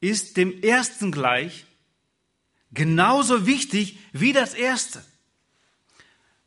ist 0.00 0.36
dem 0.36 0.64
ersten 0.64 1.12
gleich 1.12 1.64
genauso 2.72 3.46
wichtig 3.46 4.00
wie 4.10 4.32
das 4.32 4.54
erste. 4.54 5.04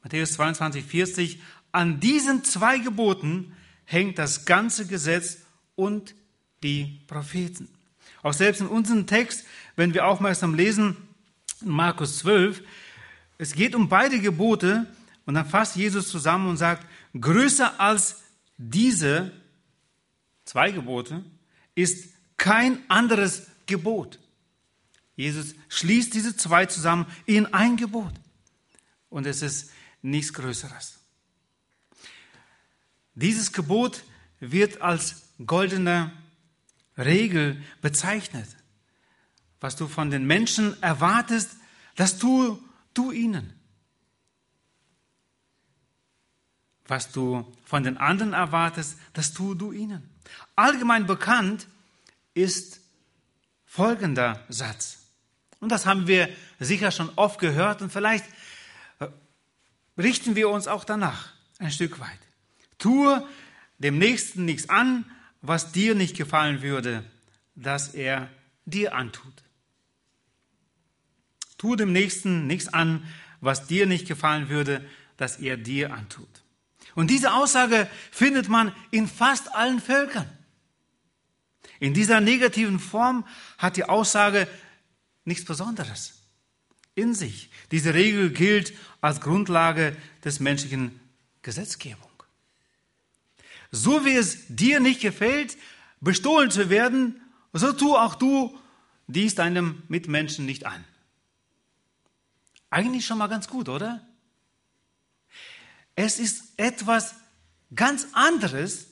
Matthäus 0.03 0.33
22, 0.33 0.83
40, 0.83 1.41
an 1.71 1.99
diesen 1.99 2.43
zwei 2.43 2.79
Geboten 2.79 3.53
hängt 3.85 4.17
das 4.17 4.45
ganze 4.45 4.87
Gesetz 4.87 5.39
und 5.75 6.15
die 6.63 6.99
Propheten. 7.07 7.69
Auch 8.23 8.33
selbst 8.33 8.61
in 8.61 8.67
unserem 8.67 9.07
Text, 9.07 9.45
wenn 9.75 9.93
wir 9.93 10.05
aufmerksam 10.05 10.53
lesen, 10.53 10.97
Markus 11.63 12.19
12, 12.19 12.61
es 13.37 13.53
geht 13.53 13.75
um 13.75 13.89
beide 13.89 14.19
Gebote 14.19 14.85
und 15.25 15.33
dann 15.33 15.45
fasst 15.47 15.75
Jesus 15.75 16.09
zusammen 16.09 16.49
und 16.49 16.57
sagt, 16.57 16.85
größer 17.19 17.79
als 17.79 18.23
diese 18.57 19.31
zwei 20.45 20.71
Gebote 20.71 21.23
ist 21.75 22.13
kein 22.37 22.79
anderes 22.89 23.47
Gebot. 23.65 24.19
Jesus 25.15 25.55
schließt 25.69 26.13
diese 26.13 26.35
zwei 26.35 26.65
zusammen 26.65 27.05
in 27.25 27.53
ein 27.53 27.77
Gebot. 27.77 28.13
Und 29.09 29.25
es 29.27 29.41
ist 29.41 29.71
nichts 30.01 30.33
Größeres. 30.33 30.99
Dieses 33.13 33.51
Gebot 33.51 34.03
wird 34.39 34.81
als 34.81 35.23
goldene 35.45 36.11
Regel 36.97 37.61
bezeichnet. 37.81 38.47
Was 39.59 39.75
du 39.75 39.87
von 39.87 40.09
den 40.09 40.25
Menschen 40.25 40.81
erwartest, 40.81 41.55
das 41.95 42.17
tu 42.17 42.57
du 42.93 43.11
ihnen. 43.11 43.53
Was 46.87 47.11
du 47.11 47.51
von 47.63 47.83
den 47.83 47.97
anderen 47.97 48.33
erwartest, 48.33 48.97
das 49.13 49.33
tu 49.33 49.53
du 49.53 49.71
ihnen. 49.71 50.09
Allgemein 50.55 51.05
bekannt 51.05 51.67
ist 52.33 52.79
folgender 53.65 54.45
Satz. 54.49 54.97
Und 55.59 55.69
das 55.69 55.85
haben 55.85 56.07
wir 56.07 56.27
sicher 56.59 56.91
schon 56.91 57.09
oft 57.15 57.39
gehört 57.39 57.81
und 57.81 57.91
vielleicht 57.91 58.25
richten 60.01 60.35
wir 60.35 60.49
uns 60.49 60.67
auch 60.67 60.83
danach 60.83 61.31
ein 61.59 61.71
Stück 61.71 61.99
weit. 61.99 62.19
Tue 62.77 63.27
dem 63.77 63.97
Nächsten 63.97 64.45
nichts 64.45 64.69
an, 64.69 65.05
was 65.41 65.71
dir 65.71 65.95
nicht 65.95 66.15
gefallen 66.15 66.61
würde, 66.61 67.03
dass 67.55 67.93
er 67.93 68.29
dir 68.65 68.95
antut. 68.95 69.33
Tue 71.57 71.77
dem 71.77 71.91
Nächsten 71.91 72.47
nichts 72.47 72.67
an, 72.67 73.07
was 73.39 73.67
dir 73.67 73.85
nicht 73.85 74.07
gefallen 74.07 74.49
würde, 74.49 74.87
dass 75.17 75.37
er 75.37 75.57
dir 75.57 75.93
antut. 75.93 76.29
Und 76.95 77.09
diese 77.09 77.33
Aussage 77.33 77.87
findet 78.11 78.49
man 78.49 78.73
in 78.91 79.07
fast 79.07 79.53
allen 79.53 79.79
Völkern. 79.79 80.29
In 81.79 81.93
dieser 81.93 82.21
negativen 82.21 82.79
Form 82.79 83.25
hat 83.57 83.77
die 83.77 83.85
Aussage 83.85 84.47
nichts 85.25 85.45
Besonderes 85.45 86.20
in 86.95 87.13
sich. 87.13 87.49
Diese 87.71 87.93
Regel 87.93 88.31
gilt 88.31 88.73
als 88.99 89.21
Grundlage 89.21 89.95
des 90.23 90.39
menschlichen 90.39 90.99
Gesetzgebung. 91.41 92.09
So 93.71 94.05
wie 94.05 94.15
es 94.15 94.45
dir 94.47 94.79
nicht 94.79 95.01
gefällt, 95.01 95.57
bestohlen 96.01 96.51
zu 96.51 96.69
werden, 96.69 97.21
so 97.53 97.71
tu 97.71 97.95
auch 97.95 98.15
du 98.15 98.57
dies 99.07 99.35
deinem 99.35 99.83
Mitmenschen 99.87 100.45
nicht 100.45 100.65
an. 100.65 100.83
Eigentlich 102.69 103.05
schon 103.05 103.17
mal 103.17 103.27
ganz 103.27 103.47
gut, 103.47 103.69
oder? 103.69 104.05
Es 105.95 106.19
ist 106.19 106.53
etwas 106.57 107.15
ganz 107.75 108.07
anderes, 108.13 108.87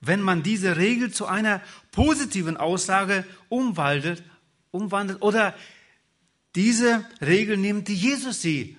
wenn 0.00 0.20
man 0.20 0.42
diese 0.42 0.76
Regel 0.76 1.12
zu 1.12 1.26
einer 1.26 1.62
positiven 1.92 2.56
Aussage 2.56 3.24
umwandelt, 3.48 4.22
umwandelt 4.72 5.22
oder 5.22 5.54
diese 6.54 7.04
Regel 7.20 7.56
nimmt, 7.56 7.88
die 7.88 7.94
Jesus 7.94 8.42
sie 8.42 8.76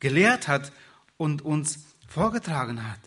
gelehrt 0.00 0.48
hat 0.48 0.72
und 1.16 1.42
uns 1.42 1.80
vorgetragen 2.08 2.86
hat. 2.88 3.00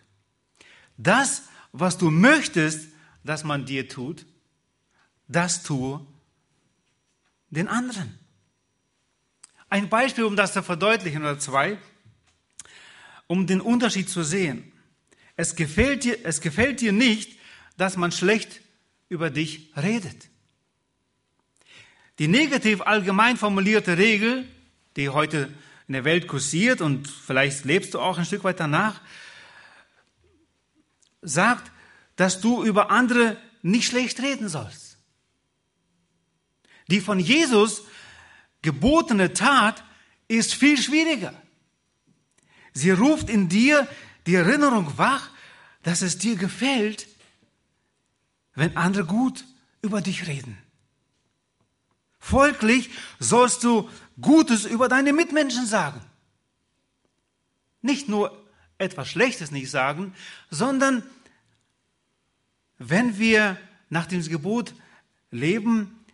Das, 0.97 1.43
was 1.71 1.97
du 1.97 2.09
möchtest, 2.09 2.89
dass 3.23 3.43
man 3.43 3.65
dir 3.65 3.87
tut, 3.87 4.25
das 5.27 5.63
tue 5.63 6.05
den 7.49 7.67
anderen. 7.67 8.17
Ein 9.69 9.89
Beispiel, 9.89 10.23
um 10.23 10.35
das 10.35 10.53
zu 10.53 10.63
verdeutlichen, 10.63 11.21
oder 11.21 11.39
zwei, 11.39 11.77
um 13.27 13.45
den 13.45 13.61
Unterschied 13.61 14.09
zu 14.09 14.23
sehen. 14.23 14.71
Es 15.35 15.55
gefällt 15.55 16.03
dir, 16.03 16.17
es 16.23 16.41
gefällt 16.41 16.81
dir 16.81 16.91
nicht, 16.91 17.37
dass 17.77 17.95
man 17.95 18.11
schlecht 18.11 18.61
über 19.07 19.29
dich 19.29 19.71
redet. 19.77 20.28
Die 22.19 22.27
negativ 22.27 22.81
allgemein 22.81 23.37
formulierte 23.37 23.97
Regel, 23.97 24.45
die 24.97 25.09
heute 25.09 25.53
in 25.87 25.93
der 25.93 26.03
Welt 26.03 26.27
kursiert 26.27 26.81
und 26.81 27.07
vielleicht 27.07 27.63
lebst 27.63 27.93
du 27.93 27.99
auch 27.99 28.17
ein 28.17 28.25
Stück 28.25 28.43
weit 28.43 28.59
danach, 28.59 29.01
sagt, 31.21 31.71
dass 32.17 32.41
du 32.41 32.63
über 32.63 32.91
andere 32.91 33.37
nicht 33.61 33.87
schlecht 33.87 34.21
reden 34.21 34.49
sollst. 34.49 34.97
Die 36.87 36.99
von 36.99 37.19
Jesus 37.19 37.83
gebotene 38.61 39.33
Tat 39.33 39.83
ist 40.27 40.53
viel 40.53 40.77
schwieriger. 40.77 41.33
Sie 42.73 42.91
ruft 42.91 43.29
in 43.29 43.47
dir 43.47 43.87
die 44.27 44.35
Erinnerung 44.35 44.97
wach, 44.97 45.29
dass 45.83 46.01
es 46.01 46.17
dir 46.17 46.35
gefällt, 46.35 47.07
wenn 48.55 48.75
andere 48.75 49.05
gut 49.05 49.45
über 49.81 50.01
dich 50.01 50.27
reden. 50.27 50.57
Folglich 52.29 52.91
sollst 53.17 53.63
du 53.63 53.89
Gutes 54.21 54.65
über 54.65 54.87
deine 54.87 55.13
Mitmenschen 55.13 55.65
sagen. 55.65 55.99
Nicht 57.81 58.07
nur 58.07 58.45
etwas 58.77 59.09
Schlechtes 59.09 59.49
nicht 59.49 59.71
sagen, 59.71 60.13
sondern 60.51 61.01
wenn 62.77 63.17
wir 63.17 63.57
nach 63.89 64.05
dem 64.05 64.21
Gebot 64.21 64.75
leben, 65.31 66.05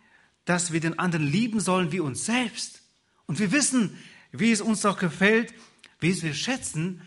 dass 0.46 0.72
wir 0.72 0.80
den 0.80 0.98
anderen 0.98 1.26
lieben 1.26 1.60
sollen 1.60 1.92
wie 1.92 2.00
uns 2.00 2.24
selbst. 2.24 2.80
Und 3.26 3.38
wir 3.38 3.52
wissen, 3.52 3.98
wie 4.32 4.52
es 4.52 4.62
uns 4.62 4.80
doch 4.80 4.98
gefällt, 4.98 5.52
wie 6.00 6.10
es 6.10 6.22
wir 6.22 6.32
schätzen, 6.32 7.02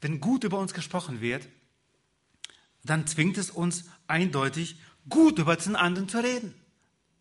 wenn 0.00 0.20
gut 0.20 0.44
über 0.44 0.58
uns 0.58 0.72
gesprochen 0.72 1.20
wird, 1.20 1.46
dann 2.84 3.06
zwingt 3.06 3.36
es 3.36 3.50
uns 3.50 3.84
eindeutig, 4.06 4.76
gut 5.10 5.38
über 5.38 5.56
den 5.56 5.76
anderen 5.76 6.08
zu 6.08 6.22
reden. 6.22 6.54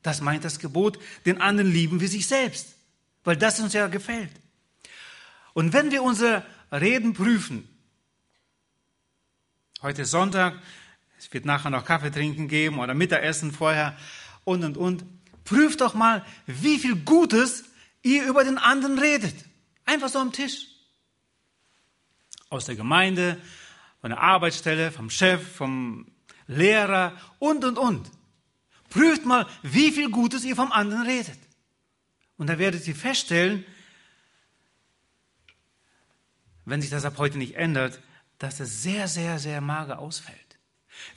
Das 0.05 0.21
meint 0.21 0.45
das 0.45 0.59
Gebot, 0.59 0.99
den 1.25 1.41
anderen 1.41 1.71
lieben 1.71 1.99
wie 1.99 2.05
sich 2.05 2.27
selbst, 2.27 2.75
weil 3.23 3.35
das 3.35 3.59
uns 3.59 3.73
ja 3.73 3.87
gefällt. 3.87 4.29
Und 5.53 5.73
wenn 5.73 5.89
wir 5.89 6.03
unsere 6.03 6.45
Reden 6.71 7.15
prüfen, 7.15 7.67
heute 9.81 10.03
ist 10.03 10.11
Sonntag, 10.11 10.61
es 11.17 11.33
wird 11.33 11.45
nachher 11.45 11.71
noch 11.71 11.85
Kaffee 11.85 12.11
trinken 12.11 12.47
geben 12.47 12.77
oder 12.77 12.93
Mittagessen 12.93 13.51
vorher 13.51 13.97
und 14.43 14.63
und 14.63 14.77
und, 14.77 15.03
prüft 15.43 15.81
doch 15.81 15.95
mal, 15.95 16.23
wie 16.45 16.77
viel 16.77 16.97
Gutes 16.97 17.63
ihr 18.03 18.27
über 18.27 18.43
den 18.43 18.59
anderen 18.59 18.99
redet. 18.99 19.33
Einfach 19.85 20.09
so 20.09 20.19
am 20.19 20.31
Tisch. 20.31 20.67
Aus 22.49 22.65
der 22.65 22.75
Gemeinde, 22.75 23.41
von 24.01 24.11
der 24.11 24.21
Arbeitsstelle, 24.21 24.91
vom 24.91 25.09
Chef, 25.09 25.55
vom 25.55 26.05
Lehrer 26.45 27.19
und, 27.39 27.65
und, 27.65 27.79
und. 27.79 28.11
Prüft 28.95 29.25
mal, 29.25 29.45
wie 29.61 29.91
viel 29.91 30.09
Gutes 30.09 30.45
ihr 30.45 30.55
vom 30.55 30.71
anderen 30.71 31.05
redet. 31.05 31.37
Und 32.37 32.47
da 32.47 32.57
werdet 32.57 32.87
ihr 32.87 32.95
feststellen, 32.95 33.65
wenn 36.63 36.79
sich 36.81 36.91
das 36.91 37.03
ab 37.03 37.17
heute 37.17 37.37
nicht 37.37 37.55
ändert, 37.55 37.99
dass 38.37 38.61
es 38.61 38.83
sehr, 38.83 39.09
sehr, 39.09 39.37
sehr 39.37 39.59
mager 39.59 39.99
ausfällt. 39.99 40.39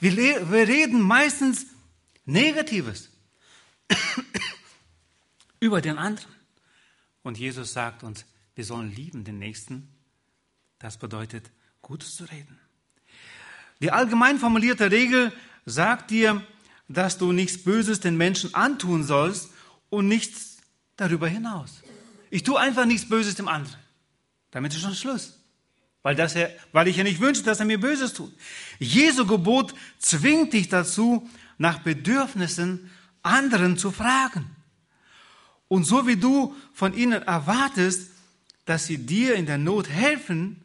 Wir, 0.01 0.17
wir 0.51 0.67
reden 0.67 0.99
meistens 0.99 1.67
Negatives 2.25 3.11
über 5.61 5.79
den 5.79 5.97
anderen. 5.97 6.35
Und 7.23 7.37
Jesus 7.37 7.71
sagt 7.71 8.03
uns, 8.03 8.25
wir 8.55 8.65
sollen 8.65 8.93
lieben 8.93 9.23
den 9.23 9.39
Nächsten. 9.39 9.87
Das 10.79 10.97
bedeutet, 10.97 11.49
Gutes 11.81 12.17
zu 12.17 12.25
reden. 12.25 12.59
Die 13.79 13.91
allgemein 13.91 14.37
formulierte 14.37 14.91
Regel 14.91 15.31
sagt 15.65 16.11
dir, 16.11 16.45
dass 16.89 17.17
du 17.17 17.31
nichts 17.31 17.63
Böses 17.63 17.99
den 17.99 18.17
Menschen 18.17 18.53
antun 18.53 19.03
sollst 19.03 19.51
und 19.89 20.07
nichts 20.07 20.57
darüber 20.97 21.27
hinaus. 21.27 21.81
Ich 22.31 22.43
tue 22.43 22.59
einfach 22.59 22.85
nichts 22.85 23.07
Böses 23.07 23.35
dem 23.35 23.47
anderen. 23.47 23.79
Damit 24.51 24.73
ist 24.73 24.81
schon 24.81 24.95
Schluss. 24.95 25.39
Weil, 26.01 26.15
das 26.15 26.35
er, 26.35 26.51
weil 26.71 26.87
ich 26.87 26.97
ja 26.97 27.03
nicht 27.03 27.21
wünsche, 27.21 27.43
dass 27.43 27.59
er 27.59 27.65
mir 27.65 27.79
Böses 27.79 28.13
tut. 28.13 28.33
Jesu 28.79 29.25
Gebot 29.25 29.73
zwingt 29.99 30.53
dich 30.53 30.69
dazu, 30.69 31.29
nach 31.57 31.79
Bedürfnissen 31.79 32.89
anderen 33.21 33.77
zu 33.77 33.91
fragen. 33.91 34.49
Und 35.67 35.83
so 35.83 36.07
wie 36.07 36.15
du 36.15 36.55
von 36.73 36.95
ihnen 36.95 37.21
erwartest, 37.21 38.11
dass 38.65 38.87
sie 38.87 38.97
dir 38.97 39.35
in 39.35 39.45
der 39.45 39.57
Not 39.57 39.89
helfen, 39.89 40.63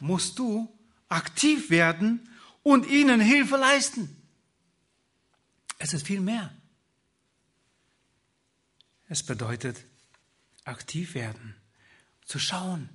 musst 0.00 0.38
du 0.38 0.68
aktiv 1.08 1.70
werden 1.70 2.28
und 2.62 2.88
ihnen 2.88 3.20
Hilfe 3.20 3.56
leisten. 3.56 4.17
Es 5.78 5.94
ist 5.94 6.06
viel 6.06 6.20
mehr. 6.20 6.52
Es 9.08 9.22
bedeutet 9.22 9.84
aktiv 10.64 11.14
werden, 11.14 11.54
zu 12.24 12.38
schauen, 12.38 12.90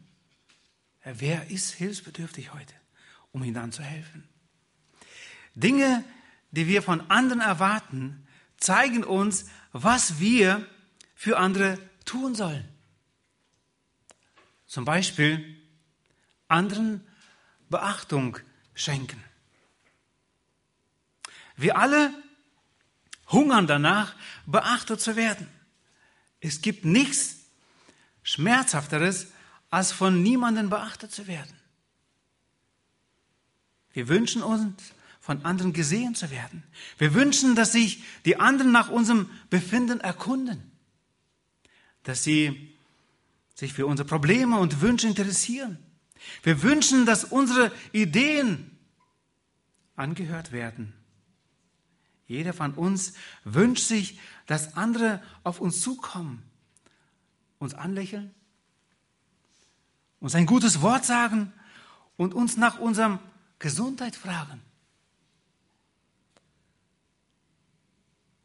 wer 1.04 1.50
ist 1.50 1.72
hilfsbedürftig 1.72 2.54
heute, 2.54 2.76
um 3.32 3.44
ihnen 3.44 3.56
dann 3.56 3.72
zu 3.72 3.82
helfen. 3.82 4.28
Dinge, 5.56 6.04
die 6.52 6.68
wir 6.68 6.84
von 6.84 7.10
anderen 7.10 7.42
erwarten, 7.42 8.28
zeigen 8.58 9.04
uns, 9.04 9.46
was 9.72 10.20
wir 10.20 10.68
für 11.16 11.38
andere 11.38 11.80
tun 12.06 12.36
sollen. 12.36 12.68
Zum 14.68 14.86
Beispiel 14.86 15.60
anderen 16.48 17.08
Beachtung 17.70 18.38
schenken. 18.76 19.24
Wir 21.56 21.78
alle 21.78 22.23
hungern 23.34 23.68
danach, 23.68 24.16
beachtet 24.46 25.02
zu 25.02 25.16
werden. 25.16 25.48
Es 26.40 26.62
gibt 26.62 26.86
nichts 26.86 27.38
Schmerzhafteres, 28.22 29.28
als 29.70 29.92
von 29.92 30.22
niemandem 30.22 30.70
beachtet 30.70 31.12
zu 31.12 31.28
werden. 31.28 31.54
Wir 33.92 34.08
wünschen 34.08 34.44
uns, 34.44 34.82
von 35.20 35.46
anderen 35.46 35.72
gesehen 35.72 36.16
zu 36.16 36.32
werden. 36.32 36.64
Wir 36.98 37.14
wünschen, 37.14 37.56
dass 37.56 37.72
sich 37.72 38.04
die 38.26 38.40
anderen 38.40 38.72
nach 38.72 38.90
unserem 38.90 39.30
Befinden 39.50 40.02
erkunden, 40.02 40.72
dass 42.04 42.24
sie 42.24 42.76
sich 43.56 43.74
für 43.74 43.86
unsere 43.86 44.08
Probleme 44.08 44.58
und 44.58 44.82
Wünsche 44.82 45.08
interessieren 45.08 45.78
wir 46.42 46.62
wünschen, 46.62 47.06
dass 47.06 47.26
unsere 47.26 47.72
Ideen 47.92 48.78
angehört 49.96 50.52
werden. 50.52 50.94
Jeder 52.34 52.54
von 52.54 52.74
uns 52.74 53.14
wünscht 53.44 53.86
sich, 53.86 54.20
dass 54.48 54.76
andere 54.76 55.22
auf 55.44 55.62
uns 55.62 55.82
zukommen, 55.82 56.42
uns 57.60 57.76
anlächeln, 57.76 58.34
uns 60.20 60.34
ein 60.34 60.48
gutes 60.48 60.82
Wort 60.82 61.06
sagen 61.06 61.54
und 62.18 62.34
uns 62.34 62.58
nach 62.58 62.80
unserer 62.80 63.20
Gesundheit 63.60 64.16
fragen. 64.16 64.64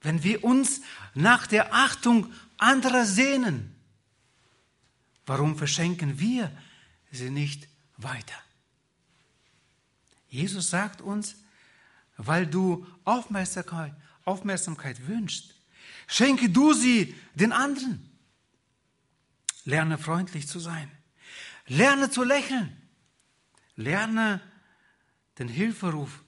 Wenn 0.03 0.23
wir 0.23 0.45
uns 0.45 0.83
nach 1.15 1.47
der 1.47 1.73
Achtung 1.73 2.31
anderer 2.59 3.07
sehnen, 3.07 3.75
warum 5.25 5.57
verschenken 5.57 6.21
wir 6.21 6.55
sie 7.11 7.31
nicht 7.31 7.69
weiter. 7.97 8.37
Jesus 10.29 10.69
sagt 10.69 11.01
uns, 11.01 11.37
weil 12.19 12.47
du 12.47 12.87
Aufmerksamkeit, 13.05 13.95
Aufmerksamkeit 14.25 15.07
wünschst, 15.07 15.55
schenke 16.07 16.51
du 16.51 16.75
sie 16.75 17.15
den 17.35 17.53
anderen. 17.53 18.05
Lerne 19.65 19.97
freundlich 19.97 20.49
zu 20.49 20.59
sein. 20.59 20.91
Lerne 21.67 22.11
zu 22.11 22.25
lächeln. 22.25 22.77
Lerne 23.77 24.41
den 25.39 25.49
Hilferuf, 25.49 26.25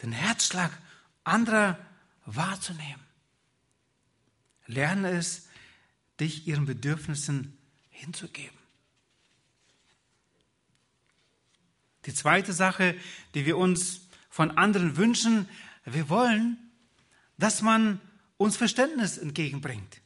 den 0.00 0.12
Herzschlag 0.12 0.72
anderer 1.24 1.78
wahrzunehmen. 2.24 3.04
Lerne 4.66 5.10
es, 5.10 5.48
dich 6.18 6.46
ihren 6.48 6.64
Bedürfnissen 6.64 7.58
hinzugeben. 7.90 8.56
Die 12.06 12.14
zweite 12.14 12.54
Sache, 12.54 12.96
die 13.34 13.44
wir 13.44 13.58
uns 13.58 14.05
von 14.36 14.50
anderen 14.50 14.98
wünschen, 14.98 15.48
wir 15.86 16.10
wollen, 16.10 16.58
dass 17.38 17.62
man 17.62 18.02
uns 18.36 18.58
Verständnis 18.58 19.16
entgegenbringt. 19.16 20.02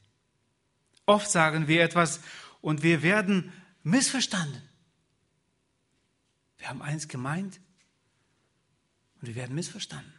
Oft 1.05 1.29
sagen 1.29 1.66
wir 1.66 1.83
etwas 1.83 2.21
und 2.61 2.85
wir 2.85 3.03
werden 3.03 3.53
missverstanden. 3.83 4.62
Wir 6.59 6.69
haben 6.69 6.81
eins 6.81 7.09
gemeint 7.09 7.59
und 9.21 9.27
wir 9.27 9.35
werden 9.35 9.57
missverstanden. 9.57 10.14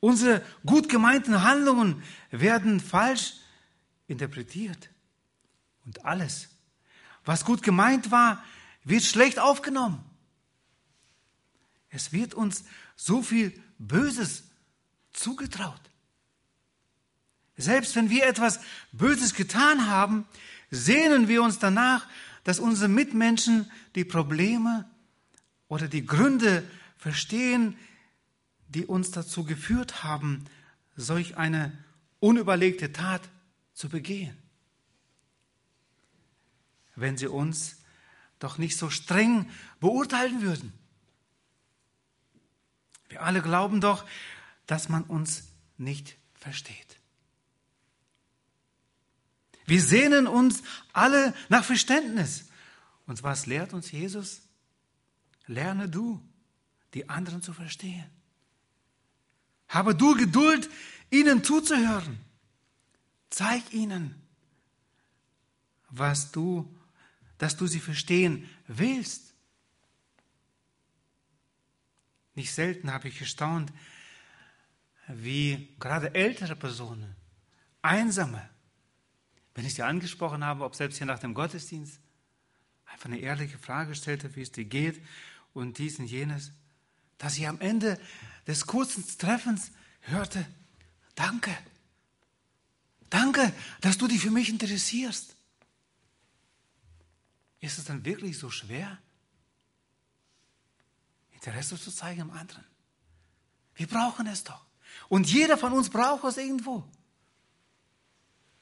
Unsere 0.00 0.42
gut 0.64 0.88
gemeinten 0.88 1.42
Handlungen 1.42 2.02
werden 2.30 2.80
falsch 2.80 3.34
interpretiert. 4.06 4.88
Und 5.84 6.06
alles, 6.06 6.48
was 7.26 7.44
gut 7.44 7.62
gemeint 7.62 8.10
war, 8.10 8.42
wird 8.84 9.02
schlecht 9.02 9.38
aufgenommen. 9.38 10.02
Es 11.92 12.12
wird 12.12 12.32
uns 12.32 12.64
so 12.96 13.22
viel 13.22 13.52
Böses 13.78 14.44
zugetraut. 15.12 15.80
Selbst 17.56 17.94
wenn 17.94 18.08
wir 18.08 18.26
etwas 18.26 18.60
Böses 18.92 19.34
getan 19.34 19.86
haben, 19.86 20.26
sehnen 20.70 21.28
wir 21.28 21.42
uns 21.42 21.58
danach, 21.58 22.08
dass 22.44 22.58
unsere 22.58 22.88
Mitmenschen 22.88 23.70
die 23.94 24.06
Probleme 24.06 24.88
oder 25.68 25.86
die 25.86 26.04
Gründe 26.06 26.64
verstehen, 26.96 27.76
die 28.68 28.86
uns 28.86 29.10
dazu 29.10 29.44
geführt 29.44 30.02
haben, 30.02 30.46
solch 30.96 31.36
eine 31.36 31.76
unüberlegte 32.20 32.92
Tat 32.92 33.20
zu 33.74 33.90
begehen. 33.90 34.36
Wenn 36.96 37.18
sie 37.18 37.26
uns 37.26 37.76
doch 38.38 38.56
nicht 38.56 38.78
so 38.78 38.88
streng 38.88 39.50
beurteilen 39.78 40.40
würden. 40.40 40.72
Wir 43.12 43.22
alle 43.22 43.42
glauben 43.42 43.82
doch, 43.82 44.06
dass 44.66 44.88
man 44.88 45.02
uns 45.02 45.44
nicht 45.76 46.16
versteht. 46.34 46.96
Wir 49.66 49.82
sehnen 49.82 50.26
uns 50.26 50.62
alle 50.94 51.34
nach 51.50 51.62
Verständnis. 51.62 52.46
Und 53.06 53.22
was 53.22 53.44
lehrt 53.44 53.74
uns 53.74 53.92
Jesus? 53.92 54.40
Lerne 55.46 55.90
du, 55.90 56.26
die 56.94 57.10
anderen 57.10 57.42
zu 57.42 57.52
verstehen. 57.52 58.08
Habe 59.68 59.94
du 59.94 60.14
Geduld, 60.14 60.70
ihnen 61.10 61.44
zuzuhören. 61.44 62.18
Zeig 63.28 63.74
ihnen, 63.74 64.14
was 65.90 66.32
du, 66.32 66.74
dass 67.36 67.58
du 67.58 67.66
sie 67.66 67.80
verstehen 67.80 68.48
willst. 68.68 69.31
Nicht 72.34 72.52
selten 72.52 72.92
habe 72.92 73.08
ich 73.08 73.18
gestaunt, 73.18 73.72
wie 75.08 75.74
gerade 75.78 76.14
ältere 76.14 76.56
Personen, 76.56 77.14
einsame, 77.82 78.48
wenn 79.54 79.66
ich 79.66 79.74
sie 79.74 79.82
angesprochen 79.82 80.44
habe, 80.44 80.64
ob 80.64 80.74
selbst 80.74 80.98
hier 80.98 81.06
nach 81.06 81.18
dem 81.18 81.34
Gottesdienst, 81.34 82.00
einfach 82.86 83.06
eine 83.06 83.18
ehrliche 83.18 83.58
Frage 83.58 83.94
stellte, 83.94 84.34
wie 84.36 84.42
es 84.42 84.52
dir 84.52 84.64
geht 84.64 85.02
und 85.52 85.78
dies 85.78 85.98
und 85.98 86.06
jenes, 86.06 86.52
dass 87.18 87.36
ich 87.36 87.46
am 87.46 87.60
Ende 87.60 88.00
des 88.46 88.66
kurzen 88.66 89.06
Treffens 89.18 89.70
hörte, 90.00 90.46
danke, 91.14 91.56
danke, 93.10 93.52
dass 93.80 93.98
du 93.98 94.08
dich 94.08 94.20
für 94.20 94.30
mich 94.30 94.48
interessierst. 94.48 95.36
Ist 97.60 97.78
es 97.78 97.84
dann 97.84 98.04
wirklich 98.04 98.38
so 98.38 98.50
schwer, 98.50 98.98
Interesse 101.42 101.76
zu 101.76 101.90
zeigen 101.90 102.22
am 102.22 102.30
anderen? 102.30 102.64
Wir 103.74 103.88
brauchen 103.88 104.28
es 104.28 104.44
doch. 104.44 104.64
Und 105.08 105.32
jeder 105.32 105.58
von 105.58 105.72
uns 105.72 105.90
braucht 105.90 106.22
es 106.24 106.36
irgendwo. 106.36 106.88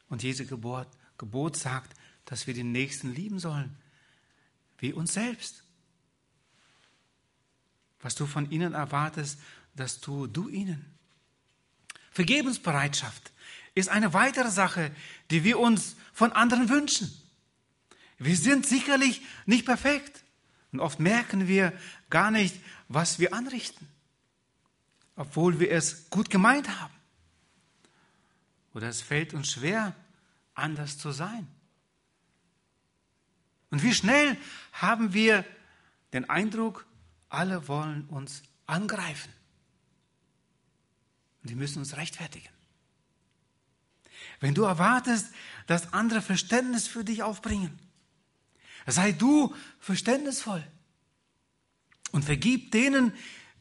Und 0.09 0.23
Jesu 0.23 0.47
Gebot, 0.47 0.89
Gebot 1.19 1.57
sagt, 1.57 1.95
dass 2.25 2.47
wir 2.47 2.55
den 2.55 2.73
Nächsten 2.73 3.13
lieben 3.13 3.39
sollen, 3.39 3.77
wie 4.79 4.95
uns 4.95 5.13
selbst. 5.13 5.63
Was 8.01 8.15
du 8.15 8.27
von 8.27 8.51
ihnen 8.51 8.73
erwartest, 8.73 9.39
das 9.75 10.01
tu 10.01 10.27
du 10.27 10.49
ihnen. 10.49 10.99
Vergebensbereitschaft 12.13 13.31
ist 13.75 13.91
eine 13.91 14.15
weitere 14.15 14.51
Sache, 14.51 14.91
die 15.31 15.45
wir 15.45 15.59
uns 15.59 15.97
von 16.15 16.33
anderen 16.33 16.71
wünschen. 16.71 17.13
Wir 18.19 18.37
sind 18.37 18.67
sicherlich 18.67 19.21
nicht 19.45 19.67
perfekt 19.67 20.20
und 20.73 20.81
oft 20.81 21.01
merken 21.01 21.49
wir 21.49 21.73
gar 22.11 22.31
nicht, 22.31 22.57
was 22.89 23.19
wir 23.19 23.35
anrichten, 23.35 23.89
obwohl 25.17 25.59
wir 25.59 25.71
es 25.71 26.09
gut 26.11 26.31
gemeint 26.31 26.69
haben. 26.81 26.95
Oder 28.73 28.89
es 28.89 29.01
fällt 29.01 29.35
uns 29.35 29.51
schwer, 29.51 29.95
anders 30.55 30.99
zu 30.99 31.11
sein. 31.11 31.47
Und 33.71 33.83
wie 33.83 33.95
schnell 33.95 34.37
haben 34.73 35.13
wir 35.13 35.45
den 36.13 36.29
Eindruck, 36.29 36.87
alle 37.29 37.69
wollen 37.69 38.05
uns 38.09 38.43
angreifen. 38.67 39.33
Und 41.43 41.51
die 41.51 41.55
müssen 41.55 41.79
uns 41.79 41.97
rechtfertigen. 41.97 42.51
Wenn 44.41 44.55
du 44.55 44.65
erwartest, 44.65 45.33
dass 45.67 45.93
andere 45.93 46.21
Verständnis 46.23 46.87
für 46.87 47.05
dich 47.05 47.23
aufbringen, 47.23 47.79
sei 48.87 49.13
du 49.13 49.55
verständnisvoll 49.79 50.67
und 52.13 52.25
vergib 52.25 52.73
denen, 52.73 53.13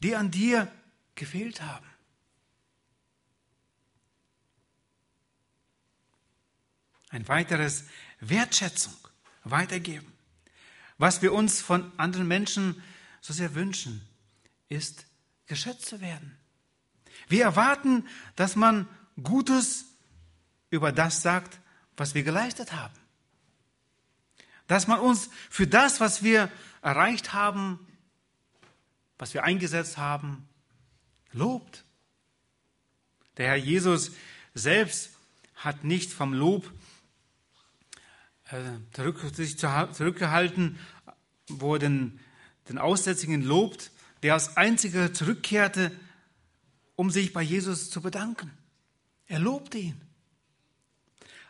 die 0.02 0.16
an 0.16 0.30
dir 0.30 0.70
gefehlt 1.14 1.62
haben. 1.62 1.86
Ein 7.10 7.26
weiteres 7.28 7.84
Wertschätzung 8.20 8.94
weitergeben. 9.44 10.12
Was 10.98 11.22
wir 11.22 11.32
uns 11.32 11.60
von 11.60 11.90
anderen 11.98 12.28
Menschen 12.28 12.82
so 13.20 13.32
sehr 13.32 13.54
wünschen, 13.54 14.06
ist 14.68 15.06
geschätzt 15.46 15.86
zu 15.86 16.00
werden. 16.00 16.36
Wir 17.28 17.44
erwarten, 17.44 18.06
dass 18.36 18.54
man 18.54 18.88
Gutes 19.22 19.86
über 20.70 20.92
das 20.92 21.22
sagt, 21.22 21.58
was 21.96 22.14
wir 22.14 22.22
geleistet 22.22 22.72
haben. 22.72 22.94
Dass 24.70 24.86
man 24.86 25.00
uns 25.00 25.30
für 25.48 25.66
das, 25.66 25.98
was 25.98 26.22
wir 26.22 26.48
erreicht 26.80 27.32
haben, 27.32 27.84
was 29.18 29.34
wir 29.34 29.42
eingesetzt 29.42 29.98
haben, 29.98 30.48
lobt. 31.32 31.84
Der 33.36 33.48
Herr 33.48 33.56
Jesus 33.56 34.12
selbst 34.54 35.10
hat 35.56 35.82
nicht 35.82 36.12
vom 36.12 36.32
Lob 36.32 36.72
äh, 38.44 39.32
sich 39.32 39.58
zurückgehalten, 39.58 40.78
wo 41.48 41.74
er 41.74 41.80
den, 41.80 42.20
den 42.68 42.78
Aussätzigen 42.78 43.42
lobt, 43.42 43.90
der 44.22 44.34
als 44.34 44.56
einziger 44.56 45.12
zurückkehrte, 45.12 45.90
um 46.94 47.10
sich 47.10 47.32
bei 47.32 47.42
Jesus 47.42 47.90
zu 47.90 48.00
bedanken. 48.00 48.56
Er 49.26 49.40
lobte 49.40 49.78
ihn. 49.78 50.00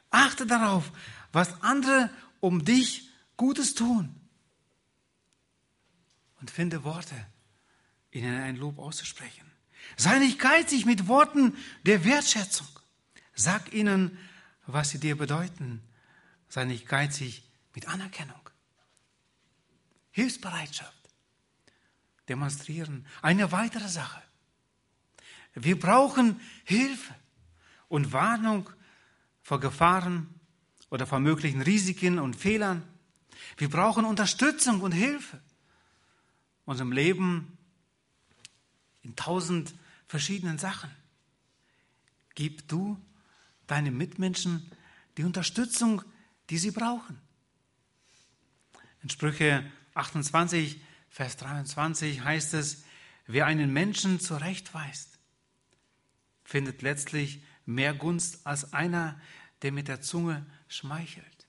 Achte 0.08 0.46
darauf, 0.46 0.90
was 1.32 1.62
andere 1.62 2.08
um 2.40 2.64
dich 2.64 3.09
Gutes 3.40 3.74
tun. 3.74 4.14
Und 6.40 6.50
finde 6.50 6.84
Worte, 6.84 7.16
ihnen 8.10 8.40
ein 8.40 8.56
Lob 8.56 8.78
auszusprechen. 8.78 9.50
Sei 9.96 10.18
nicht 10.18 10.38
geizig 10.38 10.84
mit 10.84 11.08
Worten 11.08 11.56
der 11.84 12.04
Wertschätzung. 12.04 12.68
Sag 13.34 13.72
ihnen, 13.72 14.18
was 14.66 14.90
sie 14.90 15.00
dir 15.00 15.16
bedeuten 15.16 15.82
sei 16.50 16.64
nicht 16.64 16.86
geizig 16.86 17.42
mit 17.74 17.88
Anerkennung. 17.88 18.50
Hilfsbereitschaft 20.10 20.92
demonstrieren. 22.28 23.06
Eine 23.22 23.52
weitere 23.52 23.88
Sache. 23.88 24.20
Wir 25.54 25.78
brauchen 25.78 26.40
Hilfe 26.64 27.14
und 27.88 28.12
Warnung 28.12 28.68
vor 29.42 29.60
Gefahren 29.60 30.34
oder 30.90 31.06
vor 31.06 31.20
möglichen 31.20 31.62
Risiken 31.62 32.18
und 32.18 32.34
Fehlern. 32.34 32.82
Wir 33.56 33.68
brauchen 33.68 34.04
Unterstützung 34.04 34.80
und 34.80 34.92
Hilfe. 34.92 35.40
Unserem 36.64 36.92
Leben 36.92 37.58
in 39.02 39.16
tausend 39.16 39.74
verschiedenen 40.06 40.58
Sachen. 40.58 40.90
Gib 42.34 42.68
du 42.68 43.00
deinen 43.66 43.96
Mitmenschen 43.96 44.70
die 45.16 45.24
Unterstützung, 45.24 46.02
die 46.48 46.58
sie 46.58 46.70
brauchen. 46.70 47.20
In 49.02 49.10
Sprüche 49.10 49.70
28, 49.94 50.80
Vers 51.08 51.36
23 51.38 52.22
heißt 52.22 52.54
es, 52.54 52.84
wer 53.26 53.46
einen 53.46 53.72
Menschen 53.72 54.20
zurechtweist, 54.20 55.18
findet 56.44 56.82
letztlich 56.82 57.42
mehr 57.66 57.94
Gunst 57.94 58.46
als 58.46 58.72
einer, 58.72 59.20
der 59.62 59.72
mit 59.72 59.88
der 59.88 60.00
Zunge 60.00 60.46
schmeichelt. 60.68 61.39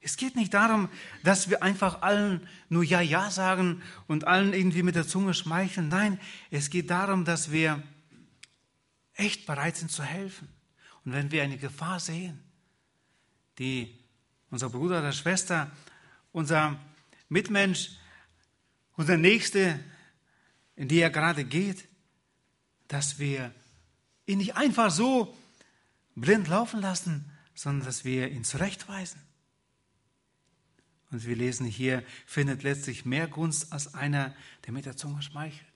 Es 0.00 0.16
geht 0.16 0.36
nicht 0.36 0.54
darum, 0.54 0.88
dass 1.24 1.50
wir 1.50 1.62
einfach 1.62 2.02
allen 2.02 2.46
nur 2.68 2.84
Ja, 2.84 3.00
Ja 3.00 3.30
sagen 3.30 3.82
und 4.06 4.24
allen 4.24 4.52
irgendwie 4.52 4.82
mit 4.82 4.94
der 4.94 5.06
Zunge 5.06 5.34
schmeicheln. 5.34 5.88
Nein, 5.88 6.20
es 6.50 6.70
geht 6.70 6.90
darum, 6.90 7.24
dass 7.24 7.50
wir 7.50 7.82
echt 9.14 9.46
bereit 9.46 9.76
sind 9.76 9.90
zu 9.90 10.02
helfen. 10.02 10.48
Und 11.04 11.12
wenn 11.12 11.30
wir 11.30 11.42
eine 11.42 11.58
Gefahr 11.58 12.00
sehen, 12.00 12.42
die 13.58 13.98
unser 14.50 14.70
Bruder 14.70 14.98
oder 14.98 15.12
Schwester, 15.12 15.70
unser 16.32 16.78
Mitmensch, 17.28 17.92
unser 18.96 19.16
Nächste, 19.16 19.80
in 20.76 20.88
die 20.88 21.00
er 21.00 21.10
gerade 21.10 21.44
geht, 21.44 21.88
dass 22.88 23.18
wir 23.18 23.52
ihn 24.26 24.38
nicht 24.38 24.56
einfach 24.56 24.90
so 24.90 25.36
blind 26.14 26.48
laufen 26.48 26.80
lassen, 26.80 27.30
sondern 27.54 27.86
dass 27.86 28.04
wir 28.04 28.30
ihn 28.30 28.44
zurechtweisen. 28.44 29.20
Und 31.10 31.24
wir 31.24 31.36
lesen 31.36 31.66
hier, 31.66 32.04
findet 32.26 32.62
letztlich 32.62 33.04
mehr 33.04 33.28
Gunst 33.28 33.72
als 33.72 33.94
einer, 33.94 34.34
der 34.64 34.72
mit 34.72 34.86
der 34.86 34.96
Zunge 34.96 35.22
schmeichelt. 35.22 35.66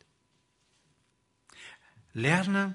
Lerne 2.12 2.74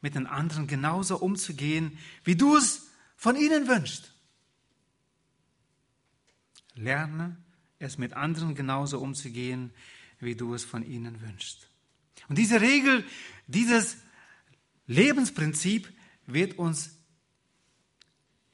mit 0.00 0.14
den 0.14 0.26
anderen 0.26 0.66
genauso 0.66 1.18
umzugehen, 1.18 1.98
wie 2.24 2.36
du 2.36 2.56
es 2.56 2.88
von 3.16 3.36
ihnen 3.36 3.68
wünschst. 3.68 4.12
Lerne 6.74 7.36
es 7.78 7.98
mit 7.98 8.14
anderen 8.14 8.54
genauso 8.54 9.00
umzugehen, 9.00 9.72
wie 10.20 10.34
du 10.34 10.54
es 10.54 10.64
von 10.64 10.82
ihnen 10.82 11.20
wünschst. 11.20 11.68
Und 12.28 12.38
diese 12.38 12.60
Regel, 12.60 13.04
dieses 13.46 13.98
Lebensprinzip 14.86 15.92
wird 16.26 16.58
uns 16.58 16.96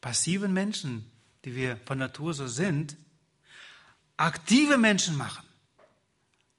passiven 0.00 0.52
Menschen, 0.52 1.11
die 1.44 1.54
wir 1.54 1.76
von 1.87 1.98
Natur 1.98 2.35
so 2.35 2.46
sind, 2.46 2.96
aktive 4.22 4.78
Menschen 4.78 5.16
machen. 5.16 5.46